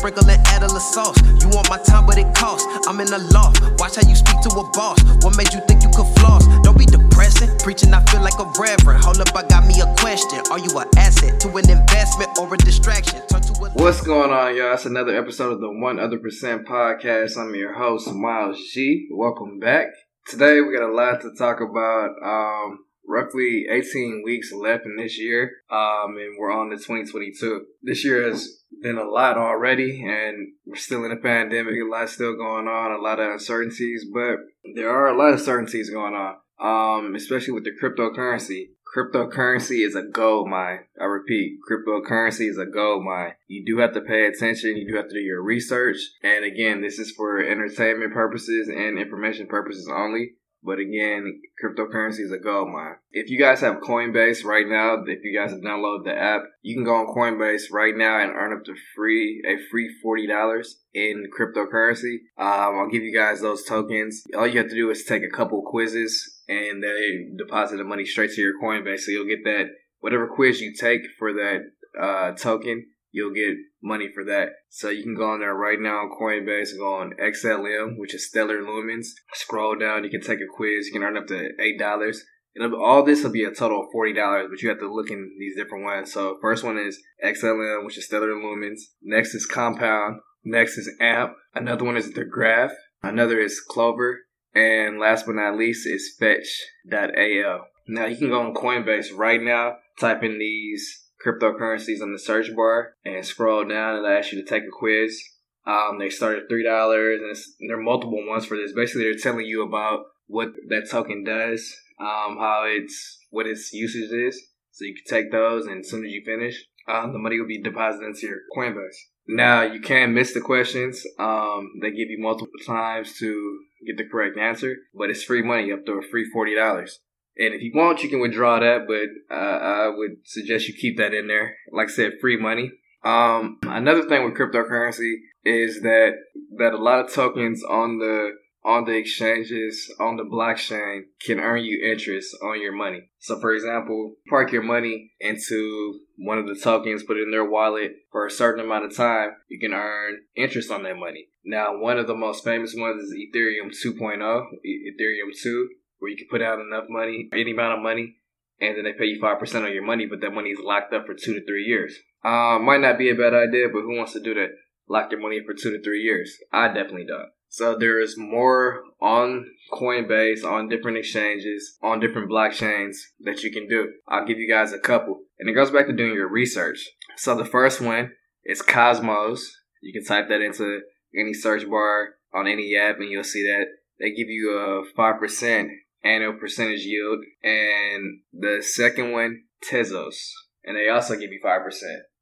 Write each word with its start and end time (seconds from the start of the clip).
Sprinkle 0.00 0.30
and 0.30 0.46
add 0.46 0.62
a 0.62 0.66
little 0.66 0.78
sauce. 0.78 1.20
You 1.42 1.48
want 1.48 1.68
my 1.68 1.76
time, 1.76 2.06
but 2.06 2.18
it 2.18 2.32
costs. 2.32 2.64
I'm 2.86 3.00
in 3.00 3.10
the 3.10 3.18
loft. 3.34 3.58
Watch 3.80 3.96
how 3.96 4.08
you 4.08 4.14
speak 4.14 4.40
to 4.42 4.50
a 4.50 4.62
boss. 4.70 5.02
What 5.24 5.36
made 5.36 5.52
you 5.52 5.58
think 5.66 5.82
you 5.82 5.88
could 5.88 6.06
floss? 6.20 6.46
Don't 6.62 6.78
be 6.78 6.86
depressing. 6.86 7.50
Preaching, 7.58 7.92
I 7.92 8.04
feel 8.04 8.22
like 8.22 8.38
a 8.38 8.46
reverend. 8.62 9.02
Hold 9.02 9.18
up, 9.18 9.34
I 9.34 9.42
got 9.48 9.66
me 9.66 9.74
a 9.80 9.92
question. 9.98 10.38
Are 10.52 10.60
you 10.60 10.70
an 10.78 10.86
asset 10.96 11.40
to 11.40 11.48
an 11.48 11.68
investment 11.68 12.30
or 12.38 12.54
a 12.54 12.56
distraction? 12.58 13.18
A 13.34 13.40
What's 13.74 14.00
going 14.00 14.30
on, 14.30 14.54
y'all? 14.54 14.74
It's 14.74 14.86
another 14.86 15.18
episode 15.18 15.50
of 15.50 15.60
the 15.60 15.68
One 15.68 15.98
Other 15.98 16.20
Percent 16.20 16.64
Podcast. 16.64 17.36
I'm 17.36 17.52
your 17.56 17.74
host, 17.74 18.06
Miles 18.14 18.70
G. 18.70 19.08
Welcome 19.10 19.58
back. 19.58 19.88
Today 20.28 20.60
we 20.60 20.78
got 20.78 20.88
a 20.88 20.94
lot 20.94 21.22
to 21.22 21.34
talk 21.36 21.58
about. 21.60 22.10
Um, 22.22 22.84
roughly 23.08 23.66
18 23.68 24.22
weeks 24.24 24.52
left 24.52 24.84
in 24.84 24.96
this 24.96 25.18
year, 25.18 25.50
um, 25.72 26.16
and 26.18 26.36
we're 26.38 26.52
on 26.52 26.70
to 26.70 26.76
2022. 26.76 27.64
This 27.82 28.04
year 28.04 28.28
has 28.28 28.57
been 28.82 28.98
a 28.98 29.04
lot 29.04 29.36
already, 29.36 30.02
and 30.02 30.52
we're 30.66 30.76
still 30.76 31.04
in 31.04 31.12
a 31.12 31.16
pandemic. 31.16 31.74
A 31.74 31.90
lot 31.90 32.08
still 32.08 32.36
going 32.36 32.68
on, 32.68 32.92
a 32.92 33.02
lot 33.02 33.20
of 33.20 33.32
uncertainties, 33.32 34.06
but 34.12 34.36
there 34.74 34.90
are 34.90 35.08
a 35.08 35.16
lot 35.16 35.34
of 35.34 35.40
certainties 35.40 35.90
going 35.90 36.14
on, 36.14 36.36
um, 36.60 37.14
especially 37.14 37.54
with 37.54 37.64
the 37.64 37.72
cryptocurrency. 37.82 38.70
Cryptocurrency 38.96 39.86
is 39.86 39.94
a 39.94 40.02
gold 40.02 40.48
mine. 40.48 40.80
I 41.00 41.04
repeat, 41.04 41.58
cryptocurrency 41.70 42.48
is 42.48 42.58
a 42.58 42.64
gold 42.64 43.04
mine. 43.04 43.32
You 43.46 43.64
do 43.66 43.80
have 43.80 43.92
to 43.92 44.00
pay 44.00 44.26
attention. 44.26 44.76
You 44.76 44.90
do 44.90 44.96
have 44.96 45.08
to 45.08 45.14
do 45.14 45.20
your 45.20 45.42
research. 45.42 45.98
And 46.22 46.44
again, 46.44 46.80
this 46.80 46.98
is 46.98 47.10
for 47.10 47.38
entertainment 47.38 48.14
purposes 48.14 48.68
and 48.68 48.98
information 48.98 49.46
purposes 49.46 49.90
only. 49.94 50.32
But 50.62 50.80
again, 50.80 51.40
cryptocurrency 51.62 52.20
is 52.20 52.32
a 52.32 52.38
gold 52.38 52.68
mine. 52.68 52.96
If 53.12 53.30
you 53.30 53.38
guys 53.38 53.60
have 53.60 53.76
Coinbase 53.76 54.44
right 54.44 54.66
now, 54.66 55.02
if 55.06 55.20
you 55.22 55.38
guys 55.38 55.50
have 55.52 55.60
downloaded 55.60 56.04
the 56.04 56.16
app, 56.16 56.42
you 56.62 56.74
can 56.74 56.84
go 56.84 56.96
on 56.96 57.14
Coinbase 57.14 57.72
right 57.72 57.96
now 57.96 58.20
and 58.20 58.32
earn 58.32 58.52
up 58.52 58.64
to 58.64 58.74
free 58.94 59.42
a 59.46 59.56
free 59.70 59.88
forty 60.02 60.26
dollars 60.26 60.80
in 60.92 61.24
cryptocurrency. 61.38 62.16
Um, 62.36 62.78
I'll 62.78 62.90
give 62.90 63.02
you 63.02 63.16
guys 63.16 63.40
those 63.40 63.64
tokens. 63.64 64.24
All 64.36 64.46
you 64.46 64.58
have 64.58 64.68
to 64.68 64.74
do 64.74 64.90
is 64.90 65.04
take 65.04 65.22
a 65.22 65.34
couple 65.34 65.62
quizzes, 65.64 66.42
and 66.48 66.82
they 66.82 67.28
deposit 67.36 67.76
the 67.76 67.84
money 67.84 68.04
straight 68.04 68.32
to 68.32 68.40
your 68.40 68.60
Coinbase. 68.60 69.00
So 69.00 69.12
you'll 69.12 69.28
get 69.28 69.44
that 69.44 69.66
whatever 70.00 70.26
quiz 70.26 70.60
you 70.60 70.74
take 70.74 71.02
for 71.18 71.32
that 71.34 71.60
uh, 72.00 72.32
token 72.32 72.86
you'll 73.18 73.34
get 73.34 73.56
money 73.82 74.08
for 74.14 74.24
that. 74.24 74.50
So 74.68 74.88
you 74.88 75.02
can 75.02 75.16
go 75.16 75.30
on 75.30 75.40
there 75.40 75.54
right 75.54 75.78
now 75.80 75.98
on 75.98 76.10
Coinbase, 76.10 76.78
go 76.78 76.94
on 76.94 77.14
XLM, 77.20 77.98
which 77.98 78.14
is 78.14 78.28
Stellar 78.28 78.62
Lumens. 78.62 79.08
Scroll 79.34 79.76
down, 79.76 80.04
you 80.04 80.10
can 80.10 80.20
take 80.20 80.38
a 80.40 80.56
quiz, 80.56 80.86
you 80.86 80.92
can 80.92 81.02
earn 81.02 81.16
up 81.16 81.26
to 81.26 81.50
eight 81.60 81.78
dollars. 81.78 82.24
All 82.60 83.04
this 83.04 83.22
will 83.22 83.30
be 83.30 83.44
a 83.44 83.54
total 83.54 83.82
of 83.82 83.92
forty 83.92 84.12
dollars, 84.12 84.48
but 84.50 84.62
you 84.62 84.68
have 84.68 84.80
to 84.80 84.92
look 84.92 85.10
in 85.10 85.30
these 85.38 85.56
different 85.56 85.84
ones. 85.84 86.12
So 86.12 86.38
first 86.40 86.64
one 86.64 86.78
is 86.78 87.00
XLM, 87.24 87.84
which 87.84 87.98
is 87.98 88.06
Stellar 88.06 88.28
Lumens. 88.28 88.80
Next 89.02 89.34
is 89.34 89.46
Compound. 89.46 90.20
Next 90.44 90.78
is 90.78 90.90
AMP. 91.00 91.32
Another 91.54 91.84
one 91.84 91.96
is 91.96 92.12
the 92.12 92.24
Graph. 92.24 92.72
Another 93.02 93.38
is 93.38 93.60
Clover. 93.60 94.20
And 94.54 94.98
last 94.98 95.26
but 95.26 95.34
not 95.34 95.56
least 95.56 95.86
is 95.86 96.16
Fetch.ai. 96.18 97.58
Now 97.86 98.06
you 98.06 98.16
can 98.16 98.28
go 98.28 98.40
on 98.40 98.54
Coinbase 98.54 99.16
right 99.16 99.40
now, 99.40 99.76
type 100.00 100.22
in 100.22 100.38
these 100.38 101.07
cryptocurrencies 101.24 102.02
on 102.02 102.12
the 102.12 102.18
search 102.18 102.54
bar 102.54 102.94
and 103.04 103.24
scroll 103.24 103.66
down 103.66 103.96
and 103.96 104.06
ask 104.06 104.32
you 104.32 104.42
to 104.42 104.48
take 104.48 104.62
a 104.62 104.78
quiz. 104.78 105.22
Um, 105.66 105.98
they 105.98 106.08
start 106.08 106.38
at 106.38 106.48
three 106.48 106.64
dollars, 106.64 107.20
and 107.60 107.68
there 107.68 107.78
are 107.78 107.82
multiple 107.82 108.24
ones 108.26 108.46
for 108.46 108.56
this. 108.56 108.72
Basically, 108.74 109.04
they're 109.04 109.18
telling 109.18 109.46
you 109.46 109.62
about 109.62 110.04
what 110.26 110.48
that 110.68 110.88
token 110.90 111.24
does, 111.24 111.74
um, 112.00 112.38
how 112.38 112.64
it's 112.66 113.18
what 113.30 113.46
its 113.46 113.72
usage 113.72 114.10
is. 114.10 114.40
So 114.70 114.84
you 114.84 114.94
can 114.94 115.04
take 115.16 115.32
those, 115.32 115.66
and 115.66 115.80
as 115.80 115.90
soon 115.90 116.04
as 116.04 116.12
you 116.12 116.22
finish, 116.24 116.64
um, 116.88 117.12
the 117.12 117.18
money 117.18 117.38
will 117.38 117.48
be 117.48 117.60
deposited 117.60 118.06
into 118.06 118.26
your 118.28 118.38
Coinbase. 118.56 118.96
Now 119.26 119.62
you 119.62 119.80
can't 119.80 120.12
miss 120.12 120.32
the 120.32 120.40
questions. 120.40 121.04
Um, 121.18 121.72
they 121.82 121.90
give 121.90 122.08
you 122.08 122.18
multiple 122.18 122.48
times 122.64 123.18
to 123.18 123.58
get 123.86 123.98
the 123.98 124.08
correct 124.08 124.38
answer, 124.38 124.74
but 124.94 125.10
it's 125.10 125.24
free 125.24 125.42
money 125.42 125.70
up 125.70 125.84
to 125.84 125.92
a 125.92 126.02
free 126.02 126.30
forty 126.32 126.54
dollars. 126.54 127.00
And 127.38 127.54
if 127.54 127.62
you 127.62 127.72
want, 127.74 128.02
you 128.02 128.08
can 128.08 128.20
withdraw 128.20 128.58
that, 128.58 128.86
but 128.88 129.34
uh, 129.34 129.38
I 129.38 129.92
would 129.94 130.18
suggest 130.24 130.68
you 130.68 130.74
keep 130.74 130.96
that 130.98 131.14
in 131.14 131.28
there. 131.28 131.56
Like 131.72 131.88
I 131.88 131.92
said, 131.92 132.12
free 132.20 132.36
money. 132.36 132.72
Um, 133.04 133.58
another 133.62 134.08
thing 134.08 134.24
with 134.24 134.34
cryptocurrency 134.34 135.14
is 135.44 135.80
that 135.82 136.14
that 136.58 136.74
a 136.74 136.82
lot 136.82 137.04
of 137.04 137.12
tokens 137.12 137.62
on 137.62 137.98
the 137.98 138.32
on 138.64 138.84
the 138.84 138.96
exchanges 138.96 139.90
on 140.00 140.16
the 140.16 140.24
blockchain 140.24 141.02
can 141.24 141.38
earn 141.38 141.64
you 141.64 141.90
interest 141.90 142.36
on 142.42 142.60
your 142.60 142.72
money. 142.72 143.08
So, 143.18 143.40
for 143.40 143.54
example, 143.54 144.16
park 144.28 144.52
your 144.52 144.62
money 144.62 145.12
into 145.20 146.00
one 146.16 146.38
of 146.38 146.48
the 146.48 146.56
tokens, 146.56 147.04
put 147.04 147.16
it 147.16 147.22
in 147.22 147.30
their 147.30 147.48
wallet 147.48 147.92
for 148.10 148.26
a 148.26 148.30
certain 148.30 148.64
amount 148.64 148.84
of 148.84 148.96
time, 148.96 149.30
you 149.48 149.60
can 149.60 149.72
earn 149.72 150.22
interest 150.36 150.70
on 150.70 150.82
that 150.82 150.96
money. 150.96 151.28
Now, 151.44 151.78
one 151.78 151.98
of 151.98 152.06
the 152.08 152.16
most 152.16 152.44
famous 152.44 152.74
ones 152.76 153.02
is 153.02 153.14
Ethereum 153.14 153.70
2.0, 153.70 154.18
Ethereum 154.20 155.40
2 155.40 155.68
where 155.98 156.10
you 156.10 156.16
can 156.16 156.28
put 156.30 156.42
out 156.42 156.60
enough 156.60 156.84
money, 156.88 157.28
any 157.32 157.52
amount 157.52 157.78
of 157.78 157.82
money, 157.82 158.16
and 158.60 158.76
then 158.76 158.84
they 158.84 158.92
pay 158.92 159.06
you 159.06 159.20
5% 159.20 159.64
on 159.64 159.72
your 159.72 159.84
money, 159.84 160.06
but 160.06 160.20
that 160.20 160.32
money 160.32 160.50
is 160.50 160.58
locked 160.62 160.92
up 160.92 161.06
for 161.06 161.14
two 161.14 161.34
to 161.34 161.44
three 161.44 161.64
years. 161.64 161.96
Uh, 162.24 162.58
might 162.58 162.80
not 162.80 162.98
be 162.98 163.10
a 163.10 163.14
bad 163.14 163.34
idea, 163.34 163.68
but 163.72 163.82
who 163.82 163.96
wants 163.96 164.12
to 164.12 164.20
do 164.20 164.34
that? 164.34 164.50
Lock 164.88 165.10
your 165.10 165.20
money 165.20 165.40
for 165.44 165.54
two 165.54 165.70
to 165.70 165.82
three 165.82 166.02
years. 166.02 166.36
I 166.52 166.68
definitely 166.68 167.06
don't. 167.06 167.30
So 167.48 167.76
there 167.78 168.00
is 168.00 168.16
more 168.18 168.82
on 169.00 169.46
Coinbase, 169.72 170.44
on 170.44 170.68
different 170.68 170.98
exchanges, 170.98 171.78
on 171.82 172.00
different 172.00 172.30
blockchains 172.30 172.96
that 173.20 173.42
you 173.42 173.50
can 173.50 173.68
do. 173.68 173.92
I'll 174.06 174.26
give 174.26 174.38
you 174.38 174.48
guys 174.48 174.72
a 174.72 174.78
couple. 174.78 175.20
And 175.38 175.48
it 175.48 175.54
goes 175.54 175.70
back 175.70 175.86
to 175.86 175.92
doing 175.92 176.14
your 176.14 176.28
research. 176.28 176.88
So 177.16 177.34
the 177.34 177.44
first 177.44 177.80
one 177.80 178.12
is 178.44 178.62
Cosmos. 178.62 179.50
You 179.82 179.92
can 179.92 180.04
type 180.04 180.28
that 180.28 180.40
into 180.40 180.80
any 181.14 181.32
search 181.32 181.68
bar 181.68 182.14
on 182.34 182.46
any 182.46 182.76
app 182.76 182.96
and 182.98 183.10
you'll 183.10 183.24
see 183.24 183.44
that 183.44 183.66
they 183.98 184.10
give 184.10 184.28
you 184.28 184.50
a 184.58 184.84
5% 184.98 185.70
annual 186.08 186.34
percentage 186.34 186.84
yield. 186.84 187.20
And 187.42 188.20
the 188.32 188.62
second 188.62 189.12
one, 189.12 189.42
Tezos. 189.68 190.16
And 190.64 190.76
they 190.76 190.88
also 190.88 191.14
give 191.14 191.32
you 191.32 191.40
5%. 191.44 191.60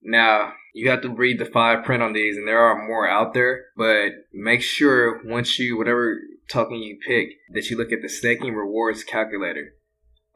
Now, 0.02 0.52
you 0.74 0.91
have 0.91 1.02
to 1.02 1.08
read 1.08 1.38
the 1.38 1.47
fine 1.47 1.82
print 1.82 2.02
on 2.02 2.12
these, 2.12 2.36
and 2.36 2.46
there 2.46 2.60
are 2.60 2.86
more 2.86 3.08
out 3.08 3.34
there, 3.34 3.66
but 3.76 4.10
make 4.32 4.62
sure 4.62 5.20
once 5.25 5.58
you, 5.58 5.76
whatever 5.76 6.16
token 6.48 6.76
you 6.76 6.98
pick, 7.04 7.30
that 7.52 7.70
you 7.70 7.76
look 7.76 7.92
at 7.92 8.02
the 8.02 8.08
staking 8.08 8.54
rewards 8.54 9.02
calculator 9.02 9.75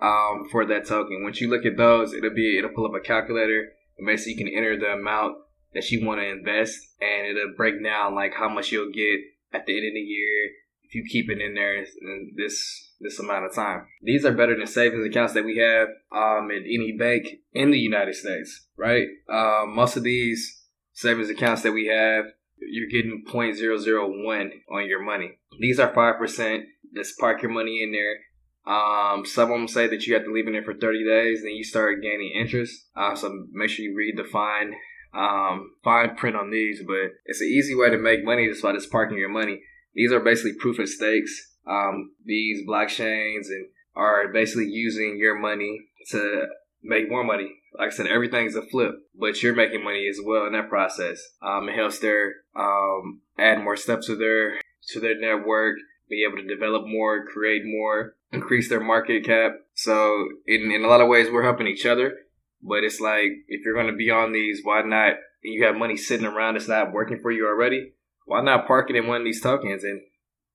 um, 0.00 0.48
for 0.50 0.64
that 0.66 0.86
token. 0.86 1.22
Once 1.22 1.40
you 1.40 1.48
look 1.48 1.64
at 1.64 1.76
those, 1.76 2.12
it'll 2.12 2.34
be, 2.34 2.58
it'll 2.58 2.74
pull 2.74 2.86
up 2.86 2.94
a 2.98 3.06
calculator, 3.06 3.68
and 3.96 4.06
basically 4.06 4.32
you 4.32 4.38
can 4.38 4.56
enter 4.56 4.76
the 4.76 4.92
amount 4.92 5.36
that 5.74 5.88
you 5.90 6.04
want 6.04 6.20
to 6.20 6.26
invest, 6.26 6.78
and 7.00 7.26
it'll 7.26 7.54
break 7.56 7.82
down 7.84 8.14
like 8.14 8.34
how 8.34 8.48
much 8.48 8.72
you'll 8.72 8.90
get 8.90 9.20
at 9.52 9.66
the 9.66 9.76
end 9.76 9.86
of 9.86 9.94
the 9.94 10.00
year 10.00 10.50
if 10.90 10.94
you 10.96 11.04
keep 11.08 11.30
it 11.30 11.40
in 11.40 11.54
there 11.54 11.84
this 12.36 12.88
this 13.00 13.18
amount 13.18 13.46
of 13.46 13.54
time. 13.54 13.86
These 14.02 14.24
are 14.24 14.32
better 14.32 14.56
than 14.56 14.66
savings 14.66 15.06
accounts 15.06 15.32
that 15.34 15.44
we 15.44 15.56
have 15.58 15.88
um, 16.12 16.50
at 16.50 16.62
any 16.64 16.96
bank 16.98 17.28
in 17.52 17.70
the 17.70 17.78
United 17.78 18.14
States, 18.14 18.66
right? 18.76 19.06
Um, 19.32 19.74
most 19.74 19.96
of 19.96 20.02
these 20.02 20.66
savings 20.92 21.30
accounts 21.30 21.62
that 21.62 21.72
we 21.72 21.86
have, 21.86 22.26
you're 22.58 22.90
getting 22.90 23.24
0.001 23.26 24.50
on 24.70 24.86
your 24.86 25.02
money. 25.02 25.38
These 25.58 25.80
are 25.80 25.92
5%. 25.92 26.64
Just 26.94 27.18
park 27.18 27.40
your 27.40 27.52
money 27.52 27.82
in 27.82 27.92
there. 27.92 28.16
Um, 28.66 29.24
some 29.24 29.50
of 29.50 29.58
them 29.58 29.68
say 29.68 29.86
that 29.86 30.06
you 30.06 30.14
have 30.14 30.24
to 30.24 30.32
leave 30.32 30.44
it 30.44 30.48
in 30.48 30.52
there 30.52 30.64
for 30.64 30.74
30 30.74 31.04
days, 31.04 31.42
then 31.42 31.52
you 31.52 31.64
start 31.64 32.02
gaining 32.02 32.32
interest. 32.38 32.88
Uh, 32.94 33.14
so 33.14 33.32
make 33.52 33.70
sure 33.70 33.84
you 33.84 33.96
read 33.96 34.18
the 34.18 34.24
fine 34.24 34.74
um, 35.14 35.72
fine 35.82 36.14
print 36.16 36.36
on 36.36 36.50
these, 36.50 36.82
but 36.86 37.12
it's 37.24 37.40
an 37.40 37.48
easy 37.48 37.74
way 37.74 37.90
to 37.90 37.98
make 37.98 38.24
money 38.24 38.48
just 38.48 38.62
by 38.62 38.72
just 38.72 38.92
parking 38.92 39.18
your 39.18 39.30
money. 39.30 39.60
These 39.94 40.12
are 40.12 40.20
basically 40.20 40.54
proof 40.58 40.78
of 40.78 40.88
stakes. 40.88 41.56
Um, 41.66 42.12
these 42.24 42.66
blockchains 42.66 43.46
and 43.48 43.68
are 43.94 44.28
basically 44.32 44.66
using 44.66 45.18
your 45.18 45.38
money 45.38 45.80
to 46.10 46.46
make 46.82 47.10
more 47.10 47.24
money. 47.24 47.56
Like 47.78 47.92
I 47.92 47.94
said, 47.94 48.06
everything's 48.06 48.56
a 48.56 48.62
flip, 48.62 48.94
but 49.18 49.42
you're 49.42 49.54
making 49.54 49.84
money 49.84 50.08
as 50.08 50.18
well 50.24 50.46
in 50.46 50.52
that 50.54 50.68
process. 50.68 51.20
Um, 51.42 51.68
it 51.68 51.76
helps 51.76 51.98
their 51.98 52.34
um, 52.56 53.20
add 53.38 53.62
more 53.62 53.76
stuff 53.76 54.00
to 54.06 54.16
their 54.16 54.60
to 54.88 55.00
their 55.00 55.20
network, 55.20 55.76
be 56.08 56.24
able 56.26 56.42
to 56.42 56.48
develop 56.48 56.84
more, 56.86 57.26
create 57.26 57.62
more, 57.64 58.16
increase 58.32 58.68
their 58.68 58.80
market 58.80 59.24
cap. 59.24 59.52
So 59.74 60.28
in 60.46 60.70
in 60.72 60.84
a 60.84 60.88
lot 60.88 61.00
of 61.00 61.08
ways, 61.08 61.28
we're 61.30 61.44
helping 61.44 61.68
each 61.68 61.86
other. 61.86 62.14
But 62.62 62.84
it's 62.84 63.00
like 63.00 63.30
if 63.48 63.64
you're 63.64 63.74
going 63.74 63.86
to 63.86 63.96
be 63.96 64.10
on 64.10 64.32
these, 64.32 64.60
why 64.62 64.82
not? 64.82 65.14
You 65.42 65.64
have 65.64 65.76
money 65.76 65.96
sitting 65.96 66.26
around 66.26 66.56
it's 66.56 66.68
not 66.68 66.92
working 66.92 67.20
for 67.22 67.30
you 67.30 67.46
already 67.46 67.92
why 68.30 68.40
not 68.42 68.68
park 68.68 68.88
it 68.90 68.96
in 68.96 69.08
one 69.08 69.22
of 69.22 69.24
these 69.24 69.42
tokens 69.42 69.82
and 69.82 70.02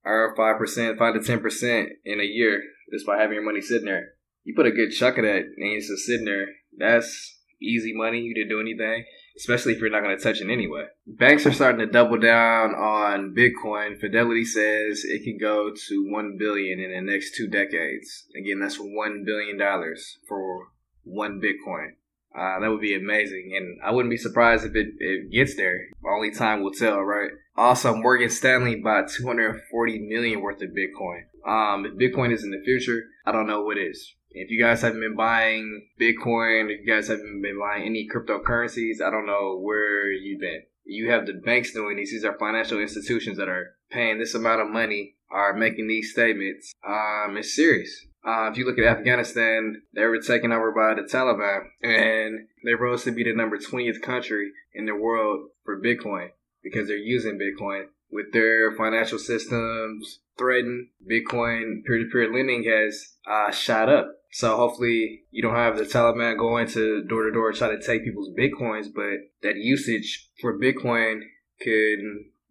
earn 0.06 0.33
five 0.38 0.57
percent, 0.57 0.98
five 0.98 1.13
to 1.13 1.19
ten 1.19 1.42
percent 1.42 1.89
in 2.06 2.22
a 2.22 2.24
year 2.24 2.63
just 2.89 3.06
by 3.06 3.18
having 3.18 3.36
your 3.36 3.44
money 3.44 3.60
sitting 3.60 3.88
there? 3.88 4.13
You 4.45 4.54
put 4.56 4.66
a 4.66 4.72
good 4.72 4.92
chunk 4.92 5.18
of 5.18 5.25
that 5.25 5.42
and 5.42 5.54
it's 5.57 5.89
just 5.89 6.06
sitting 6.06 6.24
there. 6.24 6.48
That's 6.77 7.38
easy 7.62 7.92
money. 7.94 8.19
You 8.19 8.33
didn't 8.33 8.48
do 8.48 8.62
anything, 8.62 9.04
especially 9.38 9.74
if 9.74 9.81
you're 9.81 9.89
not 9.89 10.04
going 10.04 10.18
to 10.18 10.24
touch 10.24 10.39
it 10.39 10.50
anyway. 10.50 10.86
Banks 11.06 11.45
are 11.45 11.51
starting 11.51 11.86
to 11.86 11.92
double 11.92 12.18
down 12.18 12.69
on 12.75 13.36
Bitcoin. 13.36 14.00
Fidelity 14.00 14.45
says 14.45 15.04
it 15.04 15.25
can 15.25 15.38
go 15.38 15.74
to 15.89 16.10
one 16.10 16.38
billion 16.39 16.80
in 16.80 16.92
the 16.92 17.12
next 17.12 17.36
two 17.36 17.50
decades. 17.50 18.25
Again, 18.39 18.62
that's 18.62 18.77
one 18.77 19.24
billion 19.25 19.57
dollars 19.57 20.19
for 20.30 20.69
one 21.04 21.42
Bitcoin. 21.42 21.95
Uh, 22.36 22.60
that 22.60 22.70
would 22.70 22.82
be 22.82 22.96
amazing, 22.96 23.54
and 23.56 23.80
I 23.84 23.92
wouldn't 23.92 24.12
be 24.12 24.18
surprised 24.18 24.66
if 24.66 24.76
it, 24.76 24.88
it 25.00 25.32
gets 25.32 25.56
there. 25.56 25.86
Only 26.06 26.32
time 26.32 26.62
will 26.62 26.72
tell, 26.72 27.00
right? 27.00 27.32
Also, 27.56 27.96
Morgan 27.96 28.30
Stanley 28.30 28.76
bought 28.76 29.10
240 29.10 30.00
million 30.00 30.42
worth 30.42 30.62
of 30.62 30.70
Bitcoin. 30.72 31.24
Um, 31.48 31.86
if 31.86 31.94
Bitcoin 31.94 32.34
is 32.34 32.44
in 32.44 32.52
the 32.52 32.62
future, 32.66 33.04
I 33.26 33.32
don't 33.32 33.48
know 33.48 33.62
what 33.62 33.78
is. 33.78 34.14
If 34.32 34.52
you 34.52 34.62
guys 34.62 34.82
haven't 34.82 35.00
been 35.00 35.16
buying 35.16 35.88
Bitcoin, 36.00 36.70
if 36.70 36.86
you 36.86 36.94
guys 36.94 37.08
haven't 37.08 37.42
been 37.42 37.58
buying 37.58 37.86
any 37.86 38.06
cryptocurrencies, 38.14 39.02
I 39.02 39.10
don't 39.10 39.26
know 39.26 39.58
where 39.62 40.12
you've 40.12 40.42
been. 40.42 40.64
You 40.84 41.12
have 41.12 41.26
the 41.26 41.34
banks 41.34 41.72
doing 41.72 41.96
these. 41.96 42.12
These 42.12 42.26
are 42.26 42.38
financial 42.38 42.82
institutions 42.82 43.38
that 43.38 43.48
are 43.48 43.76
paying 43.90 44.20
this 44.20 44.36
amount 44.36 44.62
of 44.62 44.70
money, 44.70 45.16
are 45.32 45.54
making 45.54 45.88
these 45.88 46.12
statements. 46.12 46.74
Um, 46.86 47.38
it's 47.38 47.56
serious. 47.56 48.06
Uh, 48.25 48.50
if 48.51 48.57
you 48.57 48.66
look 48.66 48.80
at 48.80 48.86
Afghanistan, 48.86 49.83
they 49.94 50.04
were 50.06 50.19
taken 50.19 50.51
over 50.51 50.72
by 50.72 51.00
the 51.00 51.07
Taliban, 51.07 51.66
and 51.83 52.48
they 52.63 52.74
rose 52.74 53.04
to 53.04 53.12
be 53.12 53.24
the 53.24 53.36
number 53.36 53.57
20th 53.57 54.01
country 54.01 54.51
in 54.74 54.86
the 54.86 54.95
world 54.95 55.50
for 55.63 55.80
Bitcoin 55.80 56.30
because 56.63 56.88
they're 56.88 56.98
using 56.98 57.38
Bitcoin 57.38 57.86
with 58.12 58.33
their 58.33 58.72
financial 58.72 59.19
systems 59.19 60.19
threatened. 60.38 60.88
Bitcoin 61.10 61.83
peer-to-peer 61.86 62.33
lending 62.33 62.63
has 62.63 63.13
uh, 63.30 63.51
shot 63.51 63.89
up. 63.89 64.12
So 64.31 64.57
hopefully 64.57 65.22
you 65.30 65.42
don't 65.42 65.56
have 65.56 65.77
the 65.77 65.83
Taliban 65.83 66.38
going 66.38 66.68
to 66.69 67.04
door 67.04 67.24
to 67.24 67.31
door 67.31 67.54
try 67.54 67.69
to 67.69 67.81
take 67.81 68.04
people's 68.04 68.31
bitcoins, 68.38 68.88
but 68.94 69.19
that 69.44 69.56
usage 69.56 70.30
for 70.42 70.60
Bitcoin 70.60 71.22
could 71.62 72.00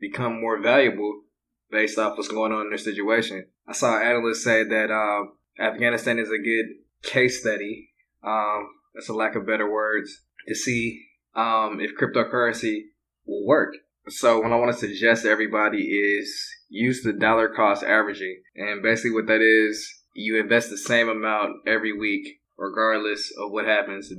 become 0.00 0.40
more 0.40 0.62
valuable 0.62 1.24
based 1.70 1.98
off 1.98 2.16
what's 2.16 2.28
going 2.28 2.52
on 2.52 2.62
in 2.62 2.70
their 2.70 2.78
situation. 2.78 3.46
I 3.68 3.72
saw 3.72 3.98
analysts 3.98 4.44
say 4.44 4.64
that 4.64 4.90
um, 4.90 5.32
Afghanistan 5.58 6.18
is 6.18 6.28
a 6.28 6.42
good 6.42 6.66
case 7.02 7.40
study. 7.40 7.90
Um, 8.22 8.68
that's 8.94 9.08
a 9.08 9.14
lack 9.14 9.36
of 9.36 9.46
better 9.46 9.70
words 9.70 10.22
to 10.48 10.54
see 10.54 11.04
um, 11.34 11.80
if 11.80 11.92
cryptocurrency 11.98 12.82
will 13.26 13.46
work. 13.46 13.74
So 14.08 14.40
what 14.40 14.52
I 14.52 14.56
want 14.56 14.72
to 14.72 14.78
suggest 14.78 15.22
to 15.22 15.30
everybody 15.30 15.82
is 15.82 16.46
use 16.68 17.02
the 17.02 17.12
dollar 17.12 17.48
cost 17.48 17.82
averaging, 17.82 18.42
and 18.54 18.82
basically 18.82 19.12
what 19.12 19.26
that 19.28 19.40
is, 19.40 19.88
you 20.14 20.38
invest 20.38 20.70
the 20.70 20.78
same 20.78 21.08
amount 21.08 21.66
every 21.66 21.96
week, 21.96 22.40
regardless 22.56 23.32
of 23.38 23.50
what 23.50 23.66
happens. 23.66 24.12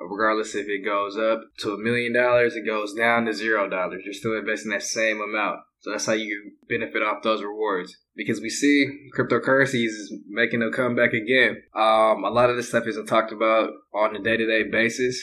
Regardless 0.00 0.54
if 0.54 0.68
it 0.68 0.84
goes 0.84 1.16
up 1.16 1.42
to 1.58 1.72
a 1.72 1.78
million 1.78 2.12
dollars, 2.12 2.54
it 2.54 2.66
goes 2.66 2.94
down 2.94 3.26
to 3.26 3.32
zero 3.32 3.68
dollars. 3.68 4.02
You're 4.04 4.14
still 4.14 4.36
investing 4.36 4.72
that 4.72 4.82
same 4.82 5.20
amount. 5.20 5.60
So 5.80 5.90
that's 5.90 6.06
how 6.06 6.12
you 6.12 6.52
benefit 6.68 7.02
off 7.02 7.22
those 7.22 7.42
rewards. 7.42 7.96
Because 8.14 8.40
we 8.40 8.50
see 8.50 8.86
cryptocurrencies 9.16 9.86
is 9.86 10.14
making 10.28 10.62
a 10.62 10.70
comeback 10.70 11.14
again. 11.14 11.62
Um, 11.74 12.24
a 12.24 12.30
lot 12.30 12.50
of 12.50 12.56
this 12.56 12.68
stuff 12.68 12.86
isn't 12.86 13.06
talked 13.06 13.32
about 13.32 13.70
on 13.94 14.14
a 14.14 14.22
day 14.22 14.36
to 14.36 14.46
day 14.46 14.68
basis. 14.70 15.22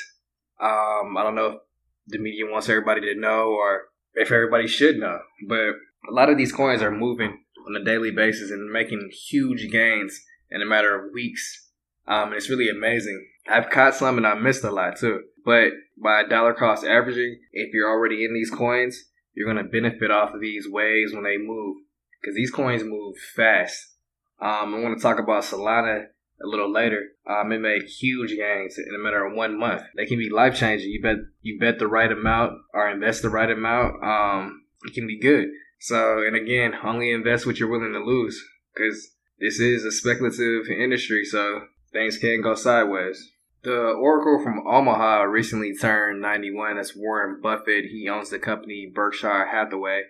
Um, 0.60 1.15
I 1.15 1.24
don't 1.24 1.36
know 1.36 1.48
if 1.48 1.56
the 2.07 2.18
media 2.18 2.45
wants 2.50 2.69
everybody 2.69 3.01
to 3.01 3.19
know 3.19 3.50
or 3.50 3.83
if 4.15 4.31
everybody 4.31 4.68
should 4.68 4.98
know, 4.98 5.19
but 5.48 5.75
a 6.10 6.12
lot 6.12 6.30
of 6.30 6.38
these 6.38 6.51
coins 6.51 6.81
are 6.81 6.89
moving 6.89 7.44
on 7.68 7.80
a 7.80 7.86
daily 7.86 8.10
basis 8.10 8.50
and 8.50 8.71
making 8.71 9.12
huge 9.30 9.69
gains 9.71 10.19
in 10.50 10.62
a 10.62 10.65
matter 10.65 10.95
of 10.95 11.13
weeks. 11.13 11.67
Um, 12.07 12.30
and 12.30 12.36
it's 12.36 12.50
really 12.50 12.69
amazing. 12.69 13.27
I've 13.50 13.69
caught 13.69 13.95
some 13.95 14.18
and 14.18 14.27
I 14.27 14.36
missed 14.36 14.63
a 14.63 14.71
lot 14.71 14.98
too. 14.98 15.21
But 15.45 15.71
by 16.01 16.24
dollar 16.24 16.54
cost 16.54 16.86
averaging, 16.86 17.39
if 17.51 17.74
you're 17.74 17.89
already 17.89 18.25
in 18.25 18.33
these 18.33 18.50
coins, 18.50 19.06
you're 19.33 19.51
going 19.51 19.63
to 19.63 19.69
benefit 19.69 20.12
off 20.12 20.33
of 20.33 20.42
these 20.42 20.68
waves 20.69 21.13
when 21.13 21.24
they 21.24 21.38
move 21.38 21.77
because 22.21 22.36
these 22.36 22.51
coins 22.51 22.83
move 22.83 23.15
fast. 23.36 23.77
Um, 24.42 24.75
I 24.75 24.80
want 24.80 24.98
to 24.98 25.01
talk 25.01 25.19
about 25.19 25.44
Solana 25.44 26.06
a 26.44 26.48
little 26.48 26.71
later. 26.71 27.01
Um, 27.30 27.51
it 27.51 27.59
made 27.59 27.83
huge 27.83 28.36
gains 28.36 28.77
in 28.77 28.95
a 28.95 29.03
matter 29.03 29.25
of 29.25 29.36
one 29.36 29.57
month. 29.57 29.83
They 29.95 30.06
can 30.06 30.18
be 30.18 30.30
life 30.30 30.56
changing. 30.56 30.89
You 30.89 31.01
bet 31.01 31.18
you 31.42 31.60
bet 31.60 31.80
the 31.80 31.88
right 31.88 32.12
amount 32.12 32.53
or 32.74 32.89
invest 32.89 33.21
the 33.21 33.30
right 33.30 33.50
amount. 33.50 34.03
Um, 34.03 34.63
it 34.86 34.94
can 34.94 35.07
be 35.07 35.19
good. 35.19 35.48
So, 35.80 36.24
and 36.25 36.36
again, 36.36 36.74
only 36.83 37.12
invest 37.12 37.45
what 37.45 37.60
you're 37.60 37.69
willing 37.69 37.94
to 37.94 38.00
lose 38.00 38.44
because 38.74 39.12
this 39.39 39.60
is 39.60 39.86
a 39.86 39.92
speculative 39.92 40.68
industry. 40.68 41.24
So 41.25 41.62
things 41.98 42.18
can 42.18 42.42
go 42.42 42.54
sideways. 42.54 43.32
The 43.64 43.76
Oracle 43.76 44.42
from 44.44 44.66
Omaha 44.68 45.24
recently 45.24 45.76
turned 45.76 46.22
91. 46.22 46.78
That's 46.78 46.96
Warren 46.96 47.42
Buffett. 47.42 47.86
He 47.86 48.08
owns 48.08 48.30
the 48.30 48.40
company 48.40 48.90
Berkshire 48.94 49.48
Hathaway. 49.48 50.04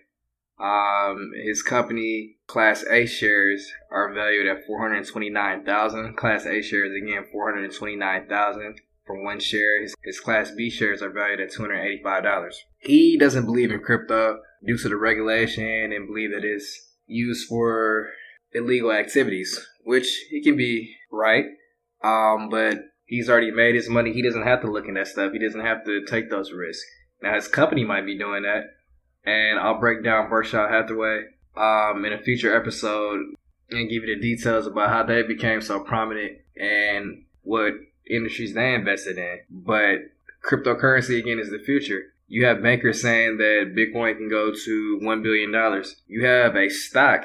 Um, 0.60 1.32
his 1.42 1.62
company 1.62 2.36
Class 2.46 2.84
A 2.90 3.06
shares 3.06 3.72
are 3.90 4.12
valued 4.12 4.46
at 4.46 4.66
429,000. 4.66 6.16
Class 6.16 6.46
A 6.46 6.60
shares 6.62 6.92
again 6.94 7.24
429,000 7.32 8.80
for 9.06 9.22
one 9.24 9.40
share. 9.40 9.80
His, 9.80 9.94
his 10.04 10.20
Class 10.20 10.50
B 10.50 10.68
shares 10.68 11.00
are 11.00 11.10
valued 11.10 11.40
at 11.40 11.52
$285. 11.52 12.52
He 12.80 13.16
doesn't 13.16 13.46
believe 13.46 13.70
in 13.70 13.80
crypto 13.80 14.40
due 14.66 14.78
to 14.78 14.88
the 14.88 14.96
regulation 14.96 15.92
and 15.92 16.06
believe 16.06 16.32
that 16.32 16.44
it's 16.44 16.96
used 17.06 17.48
for 17.48 18.10
illegal 18.52 18.92
activities, 18.92 19.66
which 19.84 20.26
he 20.30 20.42
can 20.42 20.56
be 20.56 20.94
right. 21.10 21.44
Um, 22.02 22.48
but 22.48 22.78
he's 23.06 23.28
already 23.28 23.50
made 23.50 23.74
his 23.74 23.88
money. 23.88 24.12
He 24.12 24.22
doesn't 24.22 24.44
have 24.44 24.60
to 24.62 24.70
look 24.70 24.86
in 24.86 24.94
that 24.94 25.08
stuff. 25.08 25.32
He 25.32 25.38
doesn't 25.38 25.64
have 25.64 25.84
to 25.84 26.04
take 26.04 26.30
those 26.30 26.52
risks. 26.52 26.86
Now 27.22 27.34
his 27.34 27.48
company 27.48 27.84
might 27.84 28.06
be 28.06 28.16
doing 28.16 28.44
that, 28.44 28.76
and 29.24 29.58
I'll 29.58 29.80
break 29.80 30.04
down 30.04 30.28
Berkshire 30.28 30.68
Hathaway 30.68 31.24
um, 31.56 32.04
in 32.04 32.12
a 32.12 32.22
future 32.22 32.54
episode 32.56 33.20
and 33.70 33.90
give 33.90 34.04
you 34.04 34.14
the 34.14 34.20
details 34.20 34.66
about 34.66 34.90
how 34.90 35.02
they 35.02 35.22
became 35.22 35.60
so 35.60 35.80
prominent 35.80 36.38
and 36.56 37.24
what 37.42 37.74
industries 38.08 38.54
they 38.54 38.74
invested 38.74 39.18
in. 39.18 39.40
But 39.50 40.10
cryptocurrency 40.44 41.18
again 41.18 41.38
is 41.38 41.50
the 41.50 41.58
future. 41.58 42.12
You 42.28 42.44
have 42.44 42.62
bankers 42.62 43.00
saying 43.02 43.38
that 43.38 43.74
Bitcoin 43.74 44.16
can 44.16 44.28
go 44.28 44.52
to 44.52 44.98
one 45.00 45.22
billion 45.22 45.50
dollars. 45.50 45.96
You 46.06 46.24
have 46.26 46.56
a 46.56 46.68
stock, 46.68 47.24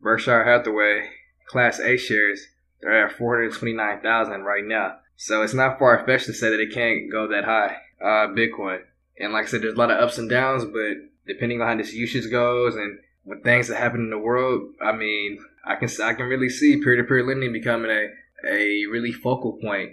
Berkshire 0.00 0.44
Hathaway 0.44 1.08
Class 1.46 1.80
A 1.80 1.96
shares. 1.96 2.46
They're 2.82 3.06
at 3.06 3.16
four 3.16 3.36
hundred 3.36 3.54
twenty 3.54 3.74
nine 3.74 4.00
thousand 4.00 4.42
right 4.42 4.64
now. 4.64 4.96
So 5.16 5.42
it's 5.42 5.54
not 5.54 5.78
far 5.78 6.04
fetched 6.04 6.26
to 6.26 6.32
say 6.32 6.50
that 6.50 6.60
it 6.60 6.74
can't 6.74 7.10
go 7.10 7.28
that 7.28 7.44
high, 7.44 7.76
uh, 8.02 8.28
Bitcoin. 8.28 8.80
And 9.18 9.32
like 9.32 9.44
I 9.44 9.48
said, 9.48 9.62
there's 9.62 9.74
a 9.74 9.78
lot 9.78 9.90
of 9.90 10.00
ups 10.00 10.18
and 10.18 10.28
downs, 10.28 10.64
but 10.64 10.96
depending 11.26 11.60
on 11.60 11.68
how 11.68 11.76
this 11.76 11.94
usage 11.94 12.30
goes 12.30 12.74
and 12.74 12.98
what 13.24 13.44
things 13.44 13.68
that 13.68 13.78
happen 13.78 14.00
in 14.00 14.10
the 14.10 14.18
world, 14.18 14.74
I 14.84 14.92
mean, 14.92 15.38
I 15.64 15.76
can 15.76 15.88
I 16.02 16.14
can 16.14 16.26
really 16.26 16.48
see 16.48 16.82
peer 16.82 16.96
to 16.96 17.04
peer 17.04 17.24
lending 17.24 17.52
becoming 17.52 17.90
a 17.90 18.08
a 18.44 18.86
really 18.90 19.12
focal 19.12 19.58
point 19.62 19.92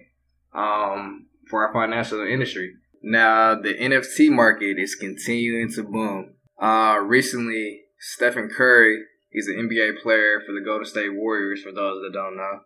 um, 0.53 1.27
for 1.49 1.65
our 1.65 1.73
financial 1.73 2.25
industry. 2.25 2.73
Now 3.03 3.55
the 3.55 3.75
NFT 3.75 4.31
market 4.31 4.79
is 4.79 4.95
continuing 4.95 5.71
to 5.73 5.83
boom. 5.83 6.33
Uh, 6.59 6.97
recently, 7.03 7.83
Stephen 7.99 8.49
Curry, 8.49 9.03
he's 9.29 9.47
an 9.47 9.69
NBA 9.69 10.01
player 10.01 10.41
for 10.45 10.53
the 10.53 10.61
Golden 10.65 10.85
State 10.85 11.13
Warriors. 11.13 11.61
For 11.61 11.71
those 11.71 12.01
that 12.01 12.13
don't 12.13 12.35
know, 12.35 12.61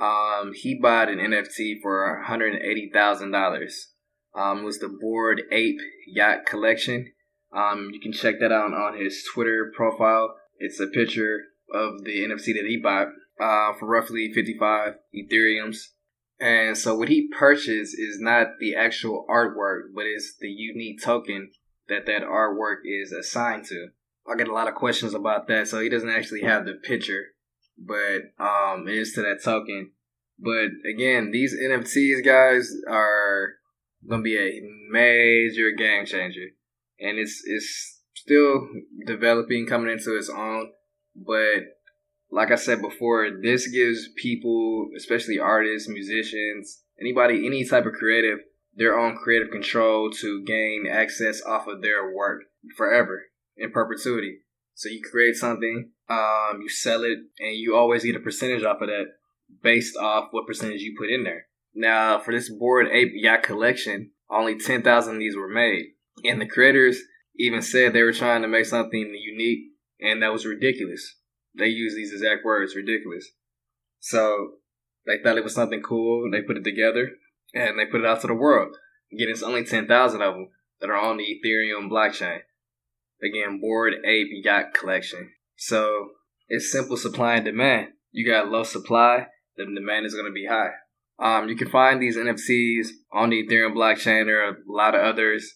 um, 0.00 0.52
he 0.54 0.74
bought 0.74 1.08
an 1.08 1.18
NFT 1.18 1.80
for 1.82 2.16
one 2.16 2.24
hundred 2.24 2.60
eighty 2.62 2.90
thousand 2.92 3.30
dollars. 3.30 3.88
Um, 4.34 4.64
was 4.64 4.78
the 4.78 4.88
Bored 4.88 5.42
Ape 5.52 5.80
Yacht 6.06 6.46
Collection. 6.46 7.12
Um, 7.54 7.90
you 7.92 8.00
can 8.00 8.12
check 8.12 8.40
that 8.40 8.50
out 8.50 8.72
on 8.72 8.98
his 8.98 9.22
Twitter 9.34 9.70
profile. 9.76 10.36
It's 10.58 10.80
a 10.80 10.86
picture 10.86 11.40
of 11.72 12.04
the 12.04 12.24
NFT 12.24 12.54
that 12.54 12.66
he 12.66 12.78
bought 12.82 13.08
uh, 13.38 13.74
for 13.78 13.86
roughly 13.86 14.32
55 14.32 14.94
Ethereums. 15.14 15.76
And 16.40 16.76
so 16.76 16.94
what 16.94 17.08
he 17.08 17.28
purchased 17.38 17.94
is 17.98 18.18
not 18.18 18.58
the 18.58 18.74
actual 18.74 19.26
artwork, 19.28 19.92
but 19.94 20.06
it's 20.06 20.34
the 20.40 20.48
unique 20.48 21.02
token 21.02 21.50
that 21.88 22.06
that 22.06 22.22
artwork 22.22 22.78
is 22.84 23.12
assigned 23.12 23.66
to. 23.66 23.88
I 24.26 24.36
get 24.36 24.48
a 24.48 24.54
lot 24.54 24.68
of 24.68 24.74
questions 24.74 25.14
about 25.14 25.46
that. 25.48 25.68
So 25.68 25.80
he 25.80 25.88
doesn't 25.88 26.08
actually 26.08 26.42
have 26.42 26.64
the 26.64 26.74
picture 26.74 27.26
but 27.78 28.32
um, 28.38 28.86
it 28.88 28.94
is 28.94 29.12
to 29.14 29.22
that 29.22 29.42
token. 29.44 29.92
But 30.38 30.70
again, 30.88 31.30
these 31.30 31.54
NFTs 31.54 32.24
guys 32.24 32.72
are 32.88 33.54
gonna 34.08 34.22
be 34.22 34.36
a 34.36 34.60
major 34.90 35.70
game 35.72 36.06
changer, 36.06 36.48
and 36.98 37.18
it's 37.18 37.42
it's 37.46 38.00
still 38.14 38.68
developing, 39.06 39.66
coming 39.66 39.92
into 39.92 40.16
its 40.16 40.30
own. 40.30 40.72
But 41.14 41.64
like 42.30 42.50
I 42.50 42.56
said 42.56 42.80
before, 42.80 43.28
this 43.42 43.68
gives 43.68 44.08
people, 44.16 44.88
especially 44.96 45.38
artists, 45.38 45.88
musicians, 45.88 46.82
anybody, 47.00 47.46
any 47.46 47.64
type 47.64 47.86
of 47.86 47.92
creative, 47.92 48.38
their 48.74 48.98
own 48.98 49.16
creative 49.16 49.50
control 49.50 50.10
to 50.10 50.42
gain 50.44 50.86
access 50.90 51.42
off 51.42 51.66
of 51.66 51.82
their 51.82 52.14
work 52.14 52.42
forever 52.76 53.24
in 53.56 53.70
perpetuity. 53.70 54.38
So 54.74 54.88
you 54.88 55.02
create 55.02 55.36
something, 55.36 55.90
um, 56.08 56.60
you 56.62 56.68
sell 56.68 57.04
it, 57.04 57.18
and 57.38 57.56
you 57.56 57.76
always 57.76 58.04
get 58.04 58.16
a 58.16 58.20
percentage 58.20 58.62
off 58.64 58.80
of 58.80 58.88
that 58.88 59.06
based 59.62 59.96
off 59.96 60.28
what 60.30 60.46
percentage 60.46 60.80
you 60.80 60.94
put 60.98 61.10
in 61.10 61.24
there. 61.24 61.46
Now, 61.74 62.18
for 62.18 62.32
this 62.32 62.50
Bored 62.50 62.88
Ape 62.90 63.12
Yacht 63.14 63.42
collection, 63.42 64.10
only 64.30 64.58
10,000 64.58 65.14
of 65.14 65.18
these 65.18 65.36
were 65.36 65.48
made. 65.48 65.92
And 66.24 66.40
the 66.40 66.46
creators 66.46 67.00
even 67.36 67.62
said 67.62 67.92
they 67.92 68.02
were 68.02 68.12
trying 68.12 68.42
to 68.42 68.48
make 68.48 68.66
something 68.66 69.14
unique, 69.14 69.72
and 70.00 70.22
that 70.22 70.32
was 70.32 70.46
ridiculous. 70.46 71.16
They 71.56 71.66
used 71.66 71.96
these 71.96 72.12
exact 72.12 72.44
words, 72.44 72.76
ridiculous. 72.76 73.30
So 74.00 74.54
they 75.06 75.18
thought 75.22 75.38
it 75.38 75.44
was 75.44 75.54
something 75.54 75.82
cool, 75.82 76.24
and 76.24 76.32
they 76.32 76.42
put 76.42 76.56
it 76.56 76.64
together, 76.64 77.12
and 77.54 77.78
they 77.78 77.86
put 77.86 78.00
it 78.00 78.06
out 78.06 78.20
to 78.22 78.26
the 78.26 78.34
world. 78.34 78.76
Again, 79.12 79.28
it's 79.30 79.42
only 79.42 79.64
10,000 79.64 80.22
of 80.22 80.34
them 80.34 80.48
that 80.80 80.90
are 80.90 80.96
on 80.96 81.18
the 81.18 81.24
Ethereum 81.24 81.90
blockchain. 81.90 82.40
Again, 83.22 83.60
Bored 83.60 83.94
Ape 84.04 84.28
Yacht 84.44 84.74
Collection. 84.74 85.30
So 85.56 86.10
it's 86.48 86.72
simple 86.72 86.96
supply 86.96 87.36
and 87.36 87.44
demand. 87.44 87.88
You 88.10 88.30
got 88.30 88.48
low 88.48 88.62
supply, 88.62 89.26
the 89.56 89.64
demand 89.64 90.06
is 90.06 90.14
going 90.14 90.26
to 90.26 90.32
be 90.32 90.46
high. 90.46 90.72
Um, 91.18 91.48
you 91.48 91.56
can 91.56 91.68
find 91.68 92.00
these 92.00 92.16
NFTs 92.16 92.88
on 93.12 93.30
the 93.30 93.46
Ethereum 93.46 93.74
blockchain. 93.74 94.26
There 94.26 94.44
are 94.44 94.50
a 94.50 94.56
lot 94.66 94.94
of 94.94 95.02
others 95.02 95.54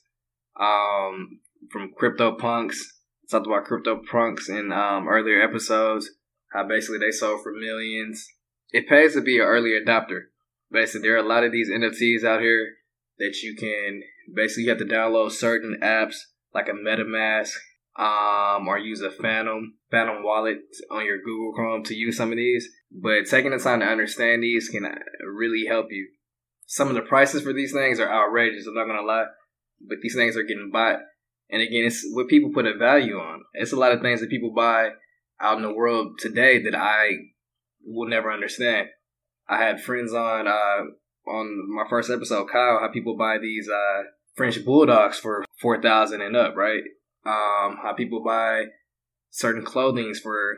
um, 0.60 1.40
from 1.70 1.92
CryptoPunks. 2.00 2.76
I 3.24 3.30
talked 3.30 3.46
about 3.46 3.66
CryptoPunks 3.66 4.48
in 4.48 4.70
um, 4.72 5.08
earlier 5.08 5.42
episodes. 5.42 6.08
How 6.52 6.66
basically 6.66 6.98
they 6.98 7.10
sold 7.10 7.42
for 7.42 7.52
millions. 7.52 8.24
It 8.70 8.88
pays 8.88 9.14
to 9.14 9.20
be 9.20 9.38
an 9.38 9.44
early 9.44 9.70
adopter. 9.70 10.26
Basically, 10.70 11.08
there 11.08 11.16
are 11.16 11.24
a 11.24 11.28
lot 11.28 11.44
of 11.44 11.52
these 11.52 11.70
NFTs 11.70 12.24
out 12.24 12.40
here 12.40 12.74
that 13.18 13.36
you 13.42 13.56
can 13.56 14.02
basically 14.34 14.64
you 14.64 14.70
have 14.70 14.78
to 14.78 14.84
download 14.84 15.32
certain 15.32 15.78
apps 15.82 16.16
like 16.56 16.68
a 16.68 16.72
MetaMask, 16.72 17.52
um, 17.98 18.66
or 18.66 18.78
use 18.78 19.02
a 19.02 19.10
Phantom 19.10 19.74
Phantom 19.90 20.22
wallet 20.22 20.58
on 20.90 21.04
your 21.04 21.18
Google 21.18 21.52
Chrome 21.52 21.84
to 21.84 21.94
use 21.94 22.16
some 22.16 22.32
of 22.32 22.36
these. 22.36 22.68
But 22.90 23.26
taking 23.30 23.50
the 23.50 23.58
time 23.58 23.80
to 23.80 23.86
understand 23.86 24.42
these 24.42 24.68
can 24.68 24.84
really 25.22 25.66
help 25.68 25.86
you. 25.90 26.08
Some 26.66 26.88
of 26.88 26.94
the 26.94 27.02
prices 27.02 27.42
for 27.42 27.52
these 27.52 27.72
things 27.72 28.00
are 28.00 28.10
outrageous. 28.10 28.66
I'm 28.66 28.74
not 28.74 28.86
gonna 28.86 29.06
lie, 29.06 29.26
but 29.86 29.98
these 30.02 30.14
things 30.14 30.36
are 30.36 30.42
getting 30.42 30.70
bought. 30.72 31.00
And 31.50 31.62
again, 31.62 31.84
it's 31.84 32.04
what 32.12 32.28
people 32.28 32.50
put 32.52 32.66
a 32.66 32.76
value 32.76 33.16
on. 33.16 33.42
It's 33.54 33.72
a 33.72 33.76
lot 33.76 33.92
of 33.92 34.00
things 34.00 34.20
that 34.20 34.30
people 34.30 34.52
buy 34.52 34.90
out 35.40 35.58
in 35.58 35.62
the 35.62 35.72
world 35.72 36.18
today 36.18 36.62
that 36.62 36.74
I 36.74 37.10
will 37.84 38.08
never 38.08 38.32
understand. 38.32 38.88
I 39.48 39.58
had 39.58 39.80
friends 39.80 40.12
on 40.12 40.48
uh, 40.48 41.30
on 41.30 41.74
my 41.74 41.84
first 41.88 42.10
episode, 42.10 42.48
Kyle, 42.50 42.80
how 42.80 42.88
people 42.92 43.16
buy 43.16 43.38
these 43.38 43.68
uh, 43.68 44.02
French 44.36 44.64
bulldogs 44.64 45.18
for 45.18 45.44
four 45.60 45.80
thousand 45.80 46.22
and 46.22 46.36
up, 46.36 46.54
right? 46.56 46.82
Um, 47.24 47.78
how 47.82 47.94
people 47.96 48.22
buy 48.22 48.66
certain 49.30 49.64
clothings 49.64 50.20
for 50.20 50.56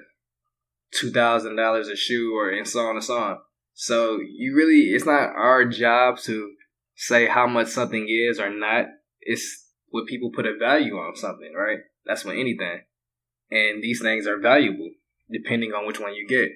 two 0.93 1.11
thousand 1.11 1.57
dollars 1.57 1.89
a 1.89 1.97
shoe, 1.97 2.35
or 2.37 2.51
and 2.51 2.67
so 2.67 2.81
on 2.81 2.97
and 2.97 3.05
so 3.05 3.19
on. 3.19 3.39
So 3.75 4.19
you 4.21 4.57
really, 4.57 4.91
it's 4.91 5.07
not 5.07 5.31
our 5.37 5.65
job 5.65 6.19
to 6.25 6.53
say 6.97 7.27
how 7.27 7.47
much 7.47 7.69
something 7.69 8.09
is 8.09 8.41
or 8.41 8.51
not. 8.51 8.87
It's 9.21 9.67
what 9.91 10.07
people 10.07 10.33
put 10.35 10.47
a 10.47 10.59
value 10.59 10.95
on 10.95 11.15
something, 11.15 11.53
right? 11.57 11.79
That's 12.05 12.25
what 12.25 12.37
anything. 12.37 12.81
And 13.51 13.83
these 13.83 14.03
things 14.03 14.27
are 14.27 14.39
valuable 14.39 14.91
depending 15.31 15.73
on 15.73 15.87
which 15.87 16.01
one 16.01 16.15
you 16.15 16.27
get. 16.27 16.51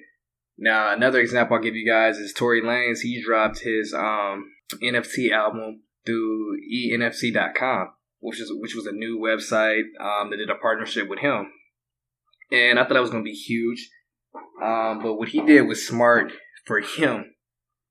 Now, 0.57 0.93
another 0.93 1.19
example 1.19 1.55
I'll 1.55 1.63
give 1.63 1.75
you 1.75 1.87
guys 1.87 2.17
is 2.17 2.33
Tory 2.33 2.61
Lanez. 2.61 2.99
He 3.01 3.23
dropped 3.23 3.59
his 3.59 3.93
um, 3.93 4.51
NFT 4.81 5.31
album 5.31 5.83
through 6.05 6.57
enfc.com, 6.71 7.89
which 8.19 8.39
is 8.39 8.51
which 8.53 8.75
was 8.75 8.85
a 8.85 8.91
new 8.91 9.19
website 9.19 9.83
um, 9.99 10.29
that 10.29 10.37
did 10.37 10.49
a 10.49 10.55
partnership 10.55 11.09
with 11.09 11.19
him. 11.19 11.51
And 12.51 12.79
I 12.79 12.83
thought 12.83 12.93
that 12.93 13.01
was 13.01 13.09
going 13.09 13.23
to 13.23 13.29
be 13.29 13.35
huge. 13.35 13.89
Um, 14.61 14.99
but 15.01 15.15
what 15.15 15.29
he 15.29 15.41
did 15.41 15.63
was 15.63 15.87
smart 15.87 16.31
for 16.65 16.79
him. 16.79 17.33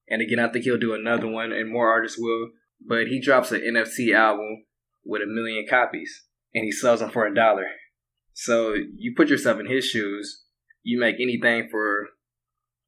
And 0.08 0.20
again, 0.20 0.38
I 0.38 0.48
think 0.48 0.64
he'll 0.64 0.78
do 0.78 0.94
another 0.94 1.28
one, 1.28 1.52
and 1.52 1.72
more 1.72 1.90
artists 1.90 2.18
will. 2.18 2.50
But 2.86 3.06
he 3.06 3.20
drops 3.20 3.52
an 3.52 3.60
NFC 3.60 4.14
album 4.14 4.64
with 5.04 5.22
a 5.22 5.26
million 5.26 5.66
copies, 5.68 6.24
and 6.54 6.64
he 6.64 6.72
sells 6.72 7.00
them 7.00 7.10
for 7.10 7.26
a 7.26 7.34
dollar. 7.34 7.66
So 8.34 8.74
you 8.74 9.14
put 9.16 9.28
yourself 9.28 9.60
in 9.60 9.66
his 9.66 9.84
shoes. 9.84 10.44
You 10.82 10.98
make 10.98 11.16
anything 11.20 11.68
for 11.70 12.08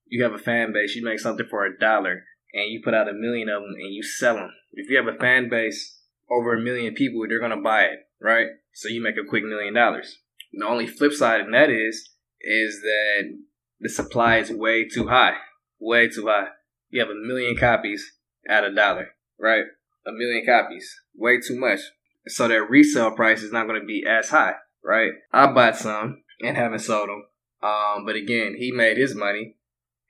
you 0.06 0.22
have 0.22 0.32
a 0.32 0.38
fan 0.38 0.72
base, 0.72 0.94
you 0.94 1.04
make 1.04 1.18
something 1.18 1.46
for 1.48 1.64
a 1.64 1.78
dollar, 1.78 2.24
and 2.54 2.70
you 2.70 2.80
put 2.82 2.94
out 2.94 3.08
a 3.08 3.12
million 3.12 3.48
of 3.48 3.62
them 3.62 3.74
and 3.74 3.92
you 3.92 4.02
sell 4.02 4.36
them. 4.36 4.50
If 4.72 4.88
you 4.88 4.96
have 4.96 5.12
a 5.12 5.18
fan 5.18 5.48
base 5.50 5.98
over 6.30 6.54
a 6.54 6.62
million 6.62 6.94
people, 6.94 7.26
they're 7.28 7.40
gonna 7.40 7.60
buy 7.60 7.82
it, 7.82 7.98
right? 8.20 8.46
So 8.72 8.88
you 8.88 9.02
make 9.02 9.16
a 9.16 9.28
quick 9.28 9.44
million 9.44 9.74
dollars. 9.74 10.18
The 10.52 10.64
only 10.64 10.86
flip 10.86 11.12
side 11.12 11.40
of 11.40 11.50
that 11.50 11.68
is, 11.68 12.10
is 12.40 12.80
that 12.80 13.38
the 13.80 13.88
supply 13.88 14.38
is 14.38 14.50
way 14.50 14.88
too 14.88 15.08
high, 15.08 15.34
way 15.80 16.08
too 16.08 16.26
high. 16.28 16.48
You 16.90 17.00
have 17.00 17.10
a 17.10 17.14
million 17.14 17.56
copies 17.56 18.12
at 18.48 18.64
a 18.64 18.72
dollar, 18.72 19.08
right? 19.38 19.64
A 20.06 20.12
million 20.12 20.46
copies, 20.46 20.94
way 21.16 21.40
too 21.40 21.58
much. 21.58 21.80
So 22.28 22.46
their 22.46 22.64
resale 22.64 23.10
price 23.10 23.42
is 23.42 23.52
not 23.52 23.64
to 23.64 23.84
be 23.84 24.04
as 24.08 24.30
high, 24.30 24.54
right? 24.82 25.12
I 25.32 25.52
bought 25.52 25.76
some 25.76 26.22
and 26.40 26.56
haven't 26.56 26.78
sold 26.80 27.08
them. 27.08 27.24
Um, 27.62 28.06
but 28.06 28.16
again, 28.16 28.54
he 28.58 28.70
made 28.70 28.96
his 28.96 29.14
money 29.14 29.56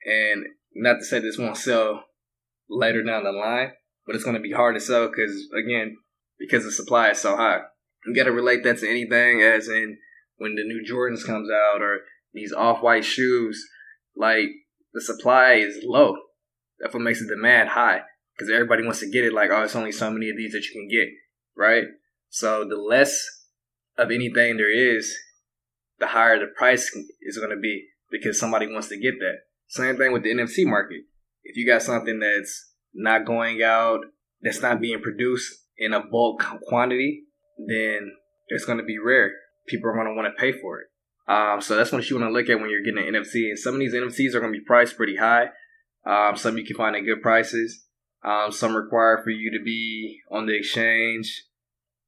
and 0.05 0.45
not 0.75 0.99
to 0.99 1.05
say 1.05 1.19
this 1.19 1.37
won't 1.37 1.57
sell 1.57 2.03
later 2.69 3.03
down 3.03 3.23
the 3.23 3.31
line, 3.31 3.71
but 4.05 4.15
it's 4.15 4.23
going 4.23 4.35
to 4.35 4.41
be 4.41 4.51
hard 4.51 4.75
to 4.75 4.81
sell 4.81 5.07
because, 5.07 5.47
again, 5.57 5.97
because 6.39 6.63
the 6.63 6.71
supply 6.71 7.09
is 7.09 7.19
so 7.19 7.35
high. 7.35 7.59
You 8.05 8.15
got 8.15 8.25
to 8.25 8.31
relate 8.31 8.63
that 8.63 8.79
to 8.79 8.89
anything, 8.89 9.41
as 9.41 9.67
in 9.67 9.97
when 10.37 10.55
the 10.55 10.63
new 10.63 10.83
Jordans 10.87 11.25
comes 11.25 11.49
out 11.49 11.81
or 11.81 12.01
these 12.33 12.53
off-white 12.53 13.05
shoes, 13.05 13.63
like 14.15 14.49
the 14.93 15.01
supply 15.01 15.53
is 15.53 15.79
low. 15.83 16.15
That's 16.79 16.93
what 16.93 17.03
makes 17.03 17.21
the 17.21 17.33
demand 17.33 17.69
high 17.69 18.01
because 18.35 18.51
everybody 18.51 18.83
wants 18.83 18.99
to 18.99 19.09
get 19.09 19.23
it. 19.23 19.33
Like, 19.33 19.49
oh, 19.51 19.63
it's 19.63 19.75
only 19.75 19.91
so 19.91 20.11
many 20.11 20.29
of 20.29 20.37
these 20.37 20.51
that 20.51 20.65
you 20.65 20.73
can 20.73 20.89
get, 20.89 21.07
right? 21.55 21.85
So 22.29 22.65
the 22.67 22.75
less 22.75 23.25
of 23.97 24.11
anything 24.11 24.57
there 24.57 24.71
is, 24.71 25.13
the 25.99 26.07
higher 26.07 26.37
the 26.37 26.47
price 26.47 26.91
is 27.21 27.37
going 27.37 27.51
to 27.51 27.59
be 27.59 27.87
because 28.11 28.39
somebody 28.39 28.67
wants 28.67 28.89
to 28.89 28.99
get 28.99 29.13
that. 29.19 29.37
Same 29.67 29.97
thing 29.97 30.11
with 30.11 30.23
the 30.23 30.33
NFT 30.33 30.65
market. 30.65 31.01
If 31.45 31.55
you 31.55 31.65
got 31.65 31.81
something 31.81 32.19
that's 32.19 32.73
not 32.93 33.25
going 33.25 33.63
out, 33.63 34.01
that's 34.41 34.61
not 34.61 34.81
being 34.81 35.01
produced 35.01 35.53
in 35.77 35.93
a 35.93 36.03
bulk 36.03 36.43
quantity, 36.67 37.23
then 37.57 38.11
it's 38.47 38.65
going 38.65 38.79
to 38.79 38.83
be 38.83 38.97
rare. 38.97 39.31
People 39.67 39.89
are 39.89 39.93
going 39.93 40.07
to 40.07 40.13
want 40.13 40.27
to 40.27 40.41
pay 40.41 40.51
for 40.59 40.81
it. 40.81 40.87
Um, 41.27 41.61
so 41.61 41.75
that's 41.75 41.91
what 41.91 42.07
you 42.09 42.17
want 42.17 42.29
to 42.29 42.33
look 42.33 42.49
at 42.49 42.59
when 42.59 42.69
you're 42.69 42.83
getting 42.83 43.07
an 43.07 43.21
NFT. 43.21 43.49
And 43.49 43.59
some 43.59 43.75
of 43.75 43.79
these 43.79 43.93
NFTs 43.93 44.35
are 44.35 44.39
going 44.39 44.53
to 44.53 44.59
be 44.59 44.65
priced 44.65 44.97
pretty 44.97 45.15
high. 45.15 45.49
Um, 46.05 46.35
some 46.35 46.57
you 46.57 46.65
can 46.65 46.75
find 46.75 46.95
at 46.95 47.05
good 47.05 47.21
prices. 47.21 47.85
Um, 48.23 48.51
some 48.51 48.75
require 48.75 49.21
for 49.23 49.29
you 49.29 49.51
to 49.51 49.63
be 49.63 50.19
on 50.31 50.45
the 50.45 50.57
exchange 50.57 51.43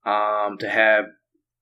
um, 0.05 0.57
to 0.59 0.69
have 0.69 1.05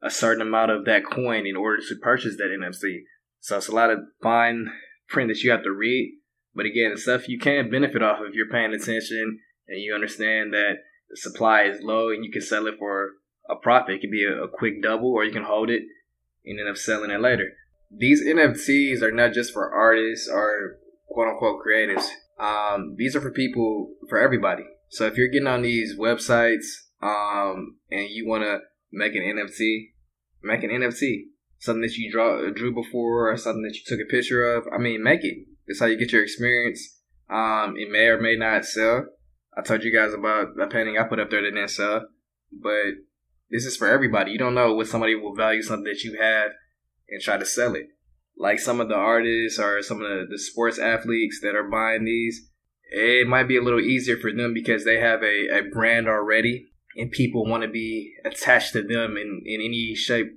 a 0.02 0.10
certain 0.10 0.42
amount 0.42 0.72
of 0.72 0.86
that 0.86 1.06
coin 1.06 1.48
in 1.48 1.56
order 1.56 1.82
to 1.82 1.96
purchase 2.02 2.38
that 2.38 2.56
NFT. 2.58 3.00
So 3.40 3.58
it's 3.58 3.68
a 3.68 3.76
lot 3.76 3.90
of 3.90 4.00
fine 4.22 4.72
print 5.08 5.30
that 5.30 5.42
you 5.42 5.52
have 5.52 5.64
to 5.64 5.72
read. 5.72 6.20
But 6.56 6.66
again, 6.66 6.92
the 6.94 7.00
stuff 7.00 7.28
you 7.28 7.38
can 7.38 7.70
benefit 7.70 8.02
off 8.02 8.20
of 8.20 8.28
if 8.28 8.34
you're 8.34 8.50
paying 8.50 8.74
attention 8.74 9.40
and 9.68 9.82
you 9.82 9.94
understand 9.94 10.54
that 10.54 10.76
the 11.10 11.18
supply 11.18 11.64
is 11.64 11.82
low 11.82 12.10
and 12.10 12.24
you 12.24 12.32
can 12.32 12.42
sell 12.42 12.68
it 12.68 12.76
for 12.80 13.12
a 13.50 13.56
profit. 13.56 13.96
It 13.96 14.02
could 14.02 14.12
be 14.12 14.26
a, 14.26 14.44
a 14.44 14.48
quick 14.48 14.82
double 14.82 15.12
or 15.12 15.24
you 15.24 15.34
can 15.34 15.44
hold 15.44 15.70
it 15.70 15.84
and 16.46 16.60
end 16.60 16.70
up 16.70 16.78
selling 16.78 17.12
it 17.12 17.20
later. 17.20 17.50
These 17.92 18.26
NFTs 18.26 19.02
are 19.02 19.12
not 19.12 19.34
just 19.34 19.54
for 19.54 19.74
artists 19.74 20.30
or 20.32 20.78
quote 21.08 21.28
unquote 21.28 21.62
creators. 21.62 22.08
Um, 22.40 22.96
these 22.98 23.16
are 23.16 23.22
for 23.22 23.32
people, 23.32 23.94
for 24.10 24.20
everybody. 24.20 24.64
So 24.90 25.06
if 25.06 25.18
you're 25.18 25.28
getting 25.28 25.48
on 25.48 25.62
these 25.62 25.98
websites 25.98 26.66
um, 27.02 27.78
and 27.92 28.10
you 28.10 28.28
want 28.28 28.44
to 28.44 28.60
make 28.92 29.16
an 29.16 29.24
NFT, 29.24 29.92
make 30.42 30.64
an 30.64 30.70
NFT 30.70 31.26
something 31.60 31.82
that 31.82 31.96
you 31.96 32.12
draw 32.12 32.50
drew 32.52 32.74
before 32.74 33.32
or 33.32 33.38
something 33.38 33.64
that 33.64 33.76
you 33.76 33.82
took 33.86 34.00
a 34.00 34.10
picture 34.10 34.54
of. 34.54 34.66
I 34.74 34.78
mean, 34.78 35.04
make 35.04 35.24
it. 35.24 35.48
It's 35.68 35.80
how 35.80 35.86
you 35.88 35.98
get 35.98 36.12
your 36.12 36.24
experience. 36.24 37.02
Um, 37.30 37.76
it 37.78 37.92
may 37.92 38.08
or 38.08 38.20
may 38.20 38.36
not 38.36 38.66
sell. 38.66 39.06
I 39.58 39.62
told 39.62 39.84
you 39.84 39.94
guys 39.94 40.14
about 40.14 40.60
a 40.62 40.68
painting 40.68 40.98
I 40.98 41.04
put 41.04 41.20
up 41.20 41.30
there 41.30 41.42
that 41.42 41.52
didn't 41.52 41.70
sell, 41.70 42.08
but 42.52 42.94
this 43.50 43.66
is 43.66 43.78
for 43.78 43.88
everybody. 43.88 44.32
You 44.32 44.38
don't 44.38 44.54
know 44.54 44.74
what 44.74 44.88
somebody 44.88 45.16
will 45.16 45.36
value 45.36 45.62
something 45.62 45.86
that 45.86 46.04
you 46.04 46.20
have 46.22 46.52
and 47.10 47.22
try 47.22 47.38
to 47.38 47.46
sell 47.46 47.76
it. 47.76 47.88
Like 48.38 48.60
some 48.60 48.82
of 48.82 48.90
the 48.90 48.96
artists 48.96 49.60
or 49.60 49.82
some 49.82 50.02
of 50.02 50.10
the, 50.10 50.26
the 50.30 50.38
sports 50.38 50.78
athletes 50.78 51.40
that 51.42 51.56
are 51.56 51.70
buying 51.70 52.04
these, 52.04 52.50
it 52.92 53.28
might 53.28 53.48
be 53.48 53.58
a 53.58 53.62
little 53.62 53.80
easier 53.80 54.18
for 54.18 54.32
them 54.32 54.54
because 54.54 54.84
they 54.84 55.00
have 55.00 55.24
a, 55.24 55.60
a 55.60 55.70
brand 55.72 56.08
already 56.08 56.68
and 56.98 57.12
people 57.12 57.46
want 57.46 57.64
to 57.64 57.70
be 57.70 58.14
attached 58.26 58.74
to 58.74 58.82
them 58.82 59.16
in, 59.18 59.42
in 59.46 59.62
any 59.62 59.96
shape, 59.96 60.28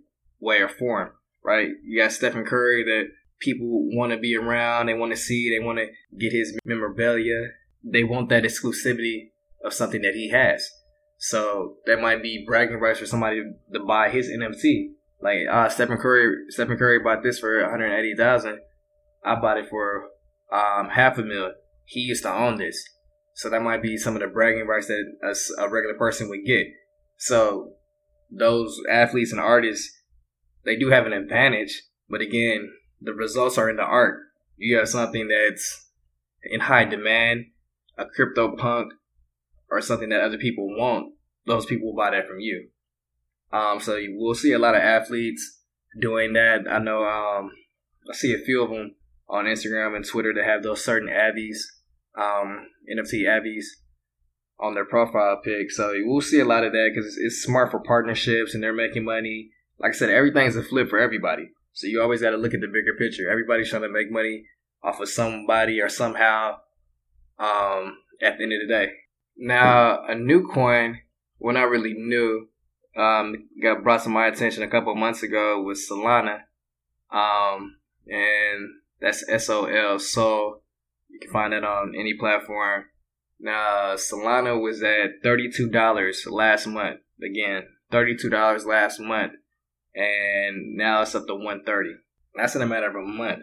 way, 0.40 0.58
or 0.58 0.68
form 0.68 1.10
right? 1.48 1.70
You 1.82 2.02
got 2.02 2.12
Stephen 2.12 2.44
Curry 2.44 2.84
that 2.84 3.04
people 3.40 3.66
want 3.96 4.12
to 4.12 4.18
be 4.18 4.36
around, 4.36 4.86
they 4.86 4.94
want 4.94 5.12
to 5.12 5.16
see, 5.16 5.50
they 5.50 5.64
want 5.64 5.78
to 5.78 5.86
get 6.18 6.32
his 6.32 6.56
memorabilia. 6.64 7.48
They 7.84 8.04
want 8.04 8.28
that 8.30 8.44
exclusivity 8.44 9.30
of 9.64 9.72
something 9.72 10.02
that 10.02 10.14
he 10.14 10.30
has. 10.30 10.68
So 11.18 11.76
that 11.86 12.00
might 12.00 12.22
be 12.22 12.44
bragging 12.46 12.78
rights 12.78 13.00
for 13.00 13.06
somebody 13.06 13.42
to 13.72 13.80
buy 13.80 14.10
his 14.10 14.28
NFT. 14.28 14.90
Like, 15.20 15.40
ah, 15.50 15.68
Stephen 15.68 15.98
Curry, 15.98 16.44
Stephen 16.48 16.76
Curry 16.76 17.00
bought 17.00 17.22
this 17.22 17.40
for 17.40 17.60
one 17.60 17.70
hundred 17.70 17.98
eighty 17.98 18.14
thousand. 18.14 18.60
I 19.24 19.34
bought 19.34 19.58
it 19.58 19.68
for 19.68 20.10
um, 20.52 20.90
half 20.90 21.18
a 21.18 21.22
mil. 21.22 21.52
He 21.86 22.00
used 22.00 22.22
to 22.22 22.32
own 22.32 22.58
this, 22.58 22.80
so 23.34 23.50
that 23.50 23.62
might 23.62 23.82
be 23.82 23.96
some 23.96 24.14
of 24.14 24.20
the 24.20 24.28
bragging 24.28 24.68
rights 24.68 24.86
that 24.86 25.04
a, 25.24 25.62
a 25.64 25.68
regular 25.68 25.98
person 25.98 26.28
would 26.28 26.44
get. 26.46 26.66
So 27.16 27.72
those 28.30 28.80
athletes 28.88 29.32
and 29.32 29.40
artists 29.40 29.98
they 30.68 30.76
do 30.76 30.90
have 30.90 31.06
an 31.06 31.14
advantage, 31.14 31.82
but 32.10 32.20
again, 32.20 32.70
the 33.00 33.12
results 33.12 33.58
are 33.58 33.70
in 33.70 33.76
the 33.76 33.82
art. 33.82 34.18
You 34.56 34.78
have 34.78 34.88
something 34.88 35.28
that's 35.28 35.86
in 36.42 36.60
high 36.60 36.84
demand, 36.84 37.46
a 37.96 38.06
crypto 38.06 38.56
punk, 38.56 38.92
or 39.70 39.80
something 39.80 40.08
that 40.08 40.20
other 40.20 40.38
people 40.38 40.68
want, 40.68 41.12
those 41.46 41.66
people 41.66 41.88
will 41.88 41.96
buy 41.96 42.10
that 42.10 42.26
from 42.26 42.40
you. 42.40 42.68
Um, 43.52 43.80
so 43.80 43.96
you 43.96 44.16
will 44.18 44.34
see 44.34 44.52
a 44.52 44.58
lot 44.58 44.74
of 44.74 44.82
athletes 44.82 45.62
doing 46.00 46.32
that. 46.34 46.66
I 46.70 46.78
know 46.78 47.04
um, 47.04 47.50
I 48.10 48.14
see 48.14 48.34
a 48.34 48.38
few 48.38 48.62
of 48.62 48.70
them 48.70 48.94
on 49.28 49.44
Instagram 49.44 49.96
and 49.96 50.06
Twitter 50.06 50.32
that 50.34 50.44
have 50.44 50.62
those 50.62 50.84
certain 50.84 51.08
Avies, 51.08 51.66
um, 52.16 52.66
NFT 52.92 53.28
Avies 53.28 53.82
on 54.60 54.74
their 54.74 54.84
profile 54.84 55.40
pic. 55.42 55.70
So 55.70 55.92
you 55.92 56.06
will 56.06 56.20
see 56.20 56.40
a 56.40 56.44
lot 56.44 56.64
of 56.64 56.72
that 56.72 56.90
because 56.92 57.06
it's, 57.06 57.18
it's 57.18 57.42
smart 57.42 57.70
for 57.70 57.80
partnerships 57.80 58.54
and 58.54 58.62
they're 58.62 58.72
making 58.72 59.04
money. 59.04 59.50
Like 59.78 59.94
I 59.94 59.96
said, 59.96 60.10
everything's 60.10 60.56
a 60.56 60.62
flip 60.62 60.88
for 60.88 60.98
everybody. 60.98 61.50
So 61.78 61.86
you 61.86 62.02
always 62.02 62.20
got 62.20 62.30
to 62.30 62.36
look 62.36 62.54
at 62.54 62.60
the 62.60 62.66
bigger 62.66 62.94
picture. 62.98 63.30
Everybody's 63.30 63.70
trying 63.70 63.82
to 63.82 63.88
make 63.88 64.10
money 64.10 64.46
off 64.82 64.98
of 64.98 65.08
somebody 65.08 65.80
or 65.80 65.88
somehow 65.88 66.56
um, 67.38 67.98
at 68.20 68.36
the 68.36 68.42
end 68.42 68.52
of 68.52 68.58
the 68.62 68.66
day. 68.66 68.92
Now, 69.36 70.04
a 70.04 70.16
new 70.16 70.48
coin, 70.48 70.98
well, 71.38 71.54
not 71.54 71.70
really 71.70 71.94
new, 71.94 72.48
um, 72.96 73.48
got 73.62 73.84
brought 73.84 74.02
to 74.02 74.08
my 74.08 74.26
attention 74.26 74.64
a 74.64 74.68
couple 74.68 74.92
months 74.96 75.22
ago 75.22 75.62
was 75.62 75.88
Solana. 75.88 76.40
Um, 77.12 77.76
and 78.08 78.70
that's 79.00 79.24
S 79.28 79.48
O 79.48 79.66
L. 79.66 80.00
So 80.00 80.62
you 81.06 81.20
can 81.20 81.30
find 81.30 81.52
that 81.52 81.62
on 81.62 81.94
any 81.96 82.14
platform. 82.18 82.86
Now, 83.38 83.94
Solana 83.94 84.60
was 84.60 84.82
at 84.82 85.22
$32 85.24 86.26
last 86.28 86.66
month. 86.66 86.98
Again, 87.22 87.68
$32 87.92 88.66
last 88.66 88.98
month. 88.98 89.34
And 89.98 90.76
now 90.76 91.02
it's 91.02 91.14
up 91.16 91.26
to 91.26 91.34
130 91.34 91.90
That's 92.36 92.54
in 92.54 92.62
a 92.62 92.66
matter 92.66 92.88
of 92.88 92.94
a 92.94 93.02
month. 93.02 93.42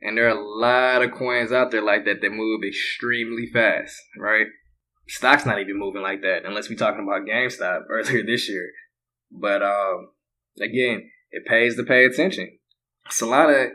And 0.00 0.18
there 0.18 0.26
are 0.26 0.36
a 0.36 0.58
lot 0.58 1.02
of 1.02 1.12
coins 1.12 1.52
out 1.52 1.70
there 1.70 1.82
like 1.82 2.04
that 2.06 2.20
that 2.20 2.32
move 2.32 2.62
extremely 2.66 3.46
fast, 3.46 3.96
right? 4.18 4.46
Stock's 5.06 5.46
not 5.46 5.60
even 5.60 5.78
moving 5.78 6.02
like 6.02 6.22
that 6.22 6.44
unless 6.44 6.68
we're 6.68 6.76
talking 6.76 7.04
about 7.04 7.28
GameStop 7.28 7.82
earlier 7.90 8.24
this 8.24 8.48
year. 8.48 8.72
But 9.30 9.62
um, 9.62 10.08
again, 10.60 11.08
it 11.30 11.46
pays 11.46 11.76
to 11.76 11.84
pay 11.84 12.04
attention. 12.04 12.58
Solana 13.08 13.70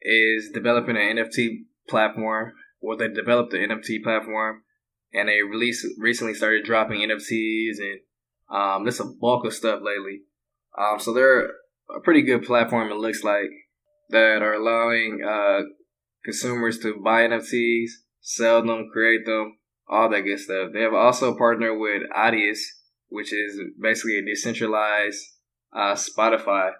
is 0.00 0.50
developing 0.54 0.96
an 0.96 1.18
NFT 1.18 1.64
platform, 1.88 2.52
or 2.80 2.96
they 2.96 3.08
developed 3.08 3.52
an 3.52 3.68
NFT 3.68 4.02
platform, 4.02 4.62
and 5.12 5.28
they 5.28 5.42
released 5.42 5.86
recently 5.98 6.34
started 6.34 6.64
dropping 6.64 7.00
NFTs 7.00 7.76
and 7.78 8.00
um, 8.48 8.84
there's 8.84 9.00
a 9.00 9.04
bulk 9.04 9.44
of 9.44 9.52
stuff 9.52 9.80
lately. 9.82 10.22
Um, 10.78 10.98
so 10.98 11.12
they're 11.12 11.50
a 11.94 12.00
pretty 12.00 12.22
good 12.22 12.44
platform. 12.44 12.90
It 12.90 12.96
looks 12.96 13.22
like 13.22 13.50
that 14.10 14.42
are 14.42 14.54
allowing 14.54 15.20
uh, 15.26 15.62
consumers 16.24 16.78
to 16.80 17.00
buy 17.02 17.22
NFTs, 17.22 17.90
sell 18.20 18.64
them, 18.64 18.88
create 18.92 19.26
them, 19.26 19.58
all 19.88 20.08
that 20.10 20.22
good 20.22 20.38
stuff. 20.38 20.70
They 20.72 20.82
have 20.82 20.94
also 20.94 21.36
partnered 21.36 21.78
with 21.78 22.02
Audius, 22.16 22.58
which 23.08 23.32
is 23.32 23.60
basically 23.80 24.18
a 24.18 24.24
decentralized 24.24 25.22
uh, 25.72 25.94
Spotify, 25.94 26.72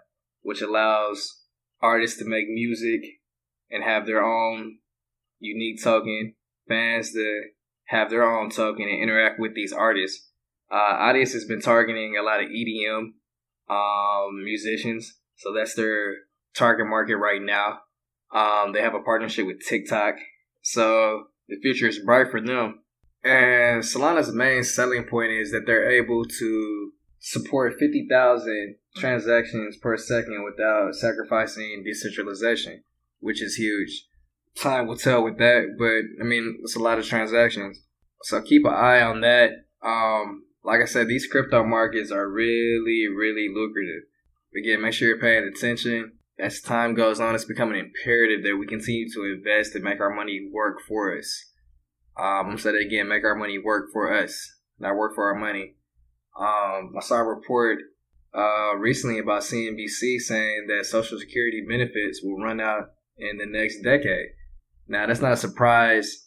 which 0.42 0.62
allows 0.62 1.42
artists 1.80 2.18
to 2.18 2.24
make 2.24 2.48
music 2.48 3.02
and 3.70 3.84
have 3.84 4.06
their 4.06 4.24
own 4.24 4.78
unique 5.38 5.82
token, 5.82 6.34
fans 6.68 7.12
to 7.12 7.42
have 7.86 8.10
their 8.10 8.24
own 8.24 8.50
token 8.50 8.88
and 8.88 9.02
interact 9.02 9.38
with 9.38 9.54
these 9.54 9.72
artists. 9.72 10.30
Uh, 10.70 10.94
Audius 10.98 11.32
has 11.32 11.44
been 11.44 11.60
targeting 11.60 12.16
a 12.16 12.22
lot 12.22 12.42
of 12.42 12.48
EDM 12.48 13.12
um, 13.68 14.44
musicians, 14.44 15.18
so 15.36 15.52
that's 15.52 15.74
their 15.74 16.14
target 16.54 16.86
market 16.86 17.16
right 17.16 17.42
now. 17.42 17.80
Um, 18.32 18.72
they 18.72 18.80
have 18.80 18.94
a 18.94 19.00
partnership 19.00 19.46
with 19.46 19.64
TikTok, 19.66 20.14
so 20.62 21.24
the 21.48 21.56
future 21.62 21.88
is 21.88 22.00
bright 22.04 22.30
for 22.30 22.40
them. 22.40 22.80
And 23.24 23.82
Solana's 23.82 24.32
main 24.32 24.62
selling 24.62 25.04
point 25.04 25.32
is 25.32 25.50
that 25.50 25.64
they're 25.66 25.90
able 25.90 26.24
to 26.24 26.92
support 27.18 27.74
50,000 27.78 28.76
transactions 28.96 29.76
per 29.78 29.96
second 29.96 30.44
without 30.44 30.94
sacrificing 30.94 31.82
decentralization, 31.84 32.82
which 33.18 33.42
is 33.42 33.56
huge. 33.56 34.06
Time 34.56 34.86
will 34.86 34.96
tell 34.96 35.24
with 35.24 35.38
that, 35.38 35.74
but 35.78 36.24
I 36.24 36.26
mean, 36.26 36.58
it's 36.62 36.76
a 36.76 36.80
lot 36.80 36.98
of 36.98 37.06
transactions. 37.06 37.80
So 38.22 38.40
keep 38.42 38.64
an 38.64 38.72
eye 38.72 39.02
on 39.02 39.20
that. 39.20 39.50
Um, 39.82 40.44
like 40.66 40.80
I 40.82 40.84
said, 40.84 41.06
these 41.06 41.28
crypto 41.28 41.62
markets 41.62 42.10
are 42.10 42.28
really, 42.28 43.06
really 43.06 43.48
lucrative. 43.48 44.02
Again, 44.58 44.82
make 44.82 44.94
sure 44.94 45.06
you're 45.06 45.20
paying 45.20 45.48
attention. 45.48 46.14
As 46.40 46.60
time 46.60 46.94
goes 46.94 47.20
on, 47.20 47.34
it's 47.36 47.44
becoming 47.44 47.78
imperative 47.78 48.42
that 48.42 48.56
we 48.56 48.66
continue 48.66 49.08
to 49.12 49.24
invest 49.24 49.76
and 49.76 49.84
make 49.84 50.00
our 50.00 50.12
money 50.12 50.50
work 50.52 50.78
for 50.86 51.16
us. 51.16 51.52
Um, 52.18 52.50
I'm 52.50 52.58
saying 52.58 52.82
again, 52.84 53.08
make 53.08 53.24
our 53.24 53.36
money 53.36 53.58
work 53.58 53.90
for 53.92 54.12
us, 54.12 54.54
not 54.78 54.96
work 54.96 55.14
for 55.14 55.28
our 55.28 55.38
money. 55.38 55.76
Um, 56.38 56.94
I 56.96 57.00
saw 57.00 57.16
a 57.16 57.24
report 57.24 57.78
uh, 58.34 58.74
recently 58.76 59.20
about 59.20 59.42
CNBC 59.42 60.18
saying 60.18 60.66
that 60.68 60.86
Social 60.86 61.18
Security 61.18 61.64
benefits 61.66 62.22
will 62.22 62.42
run 62.42 62.60
out 62.60 62.88
in 63.16 63.38
the 63.38 63.46
next 63.46 63.82
decade. 63.82 64.30
Now, 64.88 65.06
that's 65.06 65.20
not 65.20 65.32
a 65.32 65.36
surprise 65.36 66.25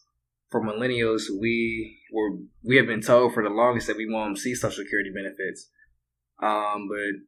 for 0.49 0.61
millennials. 0.61 1.23
We 1.29 1.99
were 2.11 2.37
we 2.63 2.77
have 2.77 2.87
been 2.87 3.01
told 3.01 3.33
for 3.33 3.43
the 3.43 3.49
longest 3.49 3.87
that 3.87 3.97
we 3.97 4.09
won't 4.09 4.37
see 4.37 4.55
Social 4.55 4.83
Security 4.83 5.11
benefits, 5.13 5.69
um, 6.41 6.87
but 6.89 7.21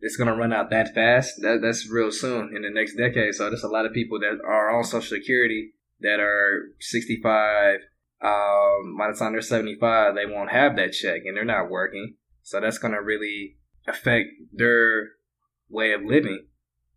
it's 0.00 0.16
gonna 0.16 0.36
run 0.36 0.52
out 0.52 0.70
that 0.70 0.94
fast. 0.94 1.34
That 1.42 1.60
that's 1.62 1.90
real 1.90 2.10
soon 2.10 2.54
in 2.54 2.62
the 2.62 2.70
next 2.70 2.96
decade. 2.96 3.34
So 3.34 3.48
there's 3.48 3.64
a 3.64 3.68
lot 3.68 3.86
of 3.86 3.92
people 3.92 4.18
that 4.20 4.38
are 4.46 4.76
on 4.76 4.84
Social 4.84 5.16
Security 5.18 5.72
that 6.00 6.20
are 6.20 6.70
65. 6.80 7.80
Um, 8.22 8.96
by 8.98 9.10
the 9.12 9.16
time 9.18 9.32
they're 9.32 9.42
75, 9.42 10.14
they 10.14 10.26
won't 10.26 10.50
have 10.50 10.76
that 10.76 10.92
check 10.92 11.22
and 11.26 11.36
they're 11.36 11.44
not 11.44 11.70
working. 11.70 12.14
So 12.42 12.60
that's 12.60 12.78
gonna 12.78 13.02
really 13.02 13.56
affect 13.86 14.28
their 14.52 15.10
way 15.68 15.92
of 15.92 16.02
living. 16.02 16.46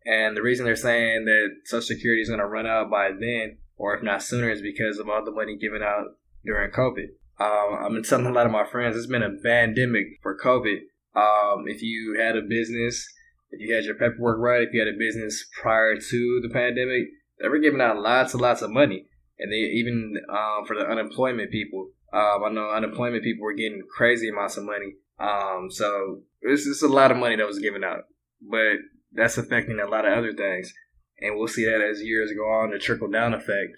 And 0.05 0.35
the 0.35 0.41
reason 0.41 0.65
they're 0.65 0.75
saying 0.75 1.25
that 1.25 1.49
Social 1.65 1.81
Security 1.81 2.21
is 2.21 2.29
gonna 2.29 2.47
run 2.47 2.65
out 2.65 2.89
by 2.89 3.09
then, 3.09 3.57
or 3.79 3.95
if 3.95 4.03
not 4.03 4.21
sooner, 4.21 4.51
is 4.51 4.61
because 4.61 4.99
of 4.99 5.09
all 5.09 5.25
the 5.25 5.31
money 5.31 5.57
given 5.57 5.81
out 5.81 6.05
during 6.45 6.69
COVID. 6.69 7.07
Um, 7.39 7.79
I've 7.83 7.91
been 7.91 8.03
telling 8.03 8.27
a 8.27 8.31
lot 8.31 8.45
of 8.45 8.51
my 8.51 8.65
friends 8.69 8.95
it's 8.95 9.07
been 9.07 9.23
a 9.23 9.31
pandemic 9.41 10.19
for 10.21 10.37
COVID 10.37 10.81
um, 11.15 11.65
if 11.67 11.81
you 11.81 12.17
had 12.19 12.37
a 12.37 12.41
business, 12.41 13.11
if 13.51 13.59
you 13.59 13.73
had 13.73 13.83
your 13.83 13.95
paperwork 13.95 14.39
right, 14.39 14.61
if 14.61 14.73
you 14.73 14.79
had 14.79 14.93
a 14.93 14.97
business 14.97 15.45
prior 15.59 15.95
to 15.97 16.39
the 16.41 16.49
pandemic, 16.49 17.07
they 17.41 17.47
were 17.47 17.59
giving 17.59 17.81
out 17.81 17.99
lots 17.99 18.33
and 18.33 18.41
lots 18.41 18.61
of 18.61 18.69
money. 18.69 19.05
And 19.39 19.51
they 19.51 19.57
even 19.57 20.15
um, 20.29 20.65
for 20.65 20.75
the 20.75 20.85
unemployment 20.85 21.51
people, 21.51 21.89
um, 22.13 22.43
I 22.45 22.49
know 22.51 22.69
unemployment 22.69 23.23
people 23.23 23.43
were 23.43 23.53
getting 23.53 23.81
crazy 23.95 24.29
amounts 24.29 24.57
of 24.57 24.65
money. 24.65 24.93
Um, 25.19 25.69
so 25.69 26.21
it's 26.41 26.65
just 26.65 26.83
a 26.83 26.87
lot 26.87 27.11
of 27.11 27.17
money 27.17 27.35
that 27.35 27.47
was 27.47 27.59
given 27.59 27.83
out, 27.83 28.03
but 28.41 28.77
that's 29.13 29.37
affecting 29.37 29.79
a 29.79 29.89
lot 29.89 30.05
of 30.05 30.17
other 30.17 30.33
things, 30.33 30.73
and 31.21 31.37
we'll 31.37 31.47
see 31.47 31.65
that 31.65 31.81
as 31.81 32.01
years 32.01 32.31
go 32.35 32.43
on, 32.43 32.71
the 32.71 32.79
trickle 32.79 33.09
down 33.09 33.33
effect. 33.33 33.73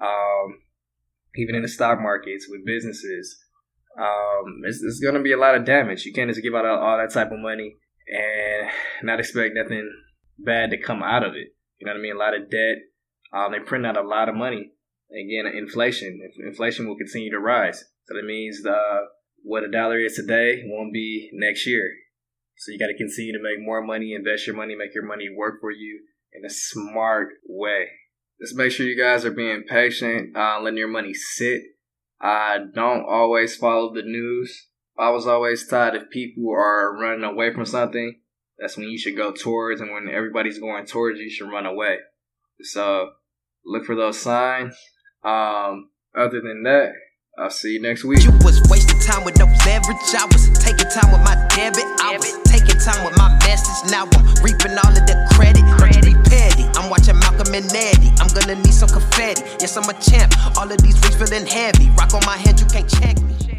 Um, 0.00 0.58
even 1.36 1.54
in 1.54 1.62
the 1.62 1.68
stock 1.68 2.00
markets 2.00 2.46
with 2.48 2.66
businesses, 2.66 3.44
um, 3.98 4.62
it's, 4.64 4.82
it's 4.82 5.00
going 5.00 5.14
to 5.14 5.22
be 5.22 5.32
a 5.32 5.38
lot 5.38 5.54
of 5.54 5.64
damage. 5.64 6.04
You 6.04 6.12
can't 6.12 6.30
just 6.30 6.42
give 6.42 6.54
out 6.54 6.64
all, 6.64 6.98
that 6.98 7.12
type 7.12 7.30
of 7.30 7.38
money 7.38 7.76
and 8.08 8.70
not 9.02 9.20
expect 9.20 9.54
nothing 9.54 9.90
bad 10.38 10.70
to 10.70 10.78
come 10.78 11.02
out 11.02 11.22
of 11.22 11.34
it. 11.34 11.54
You 11.78 11.86
know 11.86 11.92
what 11.92 11.98
I 11.98 12.02
mean? 12.02 12.16
A 12.16 12.18
lot 12.18 12.34
of 12.34 12.50
debt. 12.50 12.78
Um, 13.32 13.52
they 13.52 13.60
print 13.60 13.86
out 13.86 13.96
a 13.96 14.06
lot 14.06 14.28
of 14.28 14.34
money. 14.34 14.72
Again, 15.10 15.52
inflation. 15.54 16.20
Inflation 16.46 16.88
will 16.88 16.96
continue 16.96 17.30
to 17.30 17.38
rise. 17.38 17.84
So 18.04 18.14
that 18.14 18.26
means 18.26 18.62
the, 18.62 18.76
what 19.42 19.64
a 19.64 19.70
dollar 19.70 19.98
is 19.98 20.14
today 20.14 20.62
won't 20.66 20.92
be 20.92 21.30
next 21.32 21.66
year. 21.66 21.88
So 22.56 22.72
you 22.72 22.78
got 22.78 22.88
to 22.88 22.96
continue 22.96 23.32
to 23.32 23.42
make 23.42 23.64
more 23.64 23.82
money, 23.82 24.14
invest 24.14 24.46
your 24.46 24.56
money, 24.56 24.74
make 24.76 24.94
your 24.94 25.06
money 25.06 25.28
work 25.34 25.60
for 25.60 25.70
you 25.70 26.00
in 26.32 26.44
a 26.44 26.50
smart 26.50 27.28
way. 27.46 27.88
Just 28.40 28.56
make 28.56 28.72
sure 28.72 28.86
you 28.86 29.00
guys 29.00 29.24
are 29.24 29.30
being 29.30 29.64
patient, 29.68 30.36
uh, 30.36 30.60
letting 30.60 30.78
your 30.78 30.88
money 30.88 31.12
sit 31.12 31.62
I 32.20 32.58
don't 32.74 33.04
always 33.08 33.56
follow 33.56 33.94
the 33.94 34.02
news. 34.02 34.68
I 34.98 35.10
was 35.10 35.26
always 35.26 35.66
taught 35.66 35.96
if 35.96 36.10
people 36.10 36.50
are 36.52 36.94
running 36.94 37.24
away 37.24 37.54
from 37.54 37.64
something, 37.64 38.20
that's 38.58 38.76
when 38.76 38.88
you 38.88 38.98
should 38.98 39.16
go 39.16 39.32
towards, 39.32 39.80
and 39.80 39.90
when 39.90 40.08
everybody's 40.12 40.58
going 40.58 40.84
towards 40.84 41.18
you, 41.18 41.24
you 41.24 41.30
should 41.30 41.50
run 41.50 41.64
away. 41.64 41.96
So 42.60 43.12
look 43.64 43.86
for 43.86 43.94
those 43.94 44.20
signs. 44.20 44.76
Um, 45.24 45.90
other 46.14 46.42
than 46.42 46.62
that, 46.64 46.92
I'll 47.38 47.48
see 47.48 47.72
you 47.74 47.80
next 47.80 48.04
week. 48.04 48.22
You 48.22 48.32
was 48.44 48.60
wasting 48.68 49.00
time 49.00 49.24
with 49.24 49.38
no 49.38 49.46
leverage. 49.64 49.96
I 50.12 50.26
was 50.26 50.50
taking 50.58 50.90
time 50.90 51.10
with 51.10 51.22
my 51.22 51.46
debit. 51.56 51.84
I 52.02 52.18
was 52.18 52.36
taking 52.44 52.59
time 52.80 53.04
with 53.04 53.16
my 53.16 53.28
message. 53.44 53.90
Now 53.90 54.08
I'm 54.10 54.26
reaping 54.42 54.72
all 54.72 54.88
of 54.88 55.04
the 55.04 55.16
credit. 55.36 55.64
credit. 55.76 56.16
petty. 56.24 56.64
I'm 56.78 56.88
watching 56.88 57.18
Malcolm 57.18 57.54
and 57.54 57.68
Eddie. 57.68 58.10
I'm 58.20 58.28
gonna 58.32 58.56
need 58.56 58.74
some 58.74 58.88
confetti. 58.88 59.42
Yes, 59.60 59.76
I'm 59.76 59.88
a 59.88 59.94
champ. 60.00 60.32
All 60.56 60.70
of 60.70 60.80
these 60.82 60.98
rings 61.04 61.16
feeling 61.16 61.46
heavy. 61.46 61.90
Rock 61.90 62.14
on 62.14 62.24
my 62.24 62.36
head, 62.36 62.58
you 62.58 62.66
can't 62.66 62.88
check 62.88 63.20
me. 63.20 63.49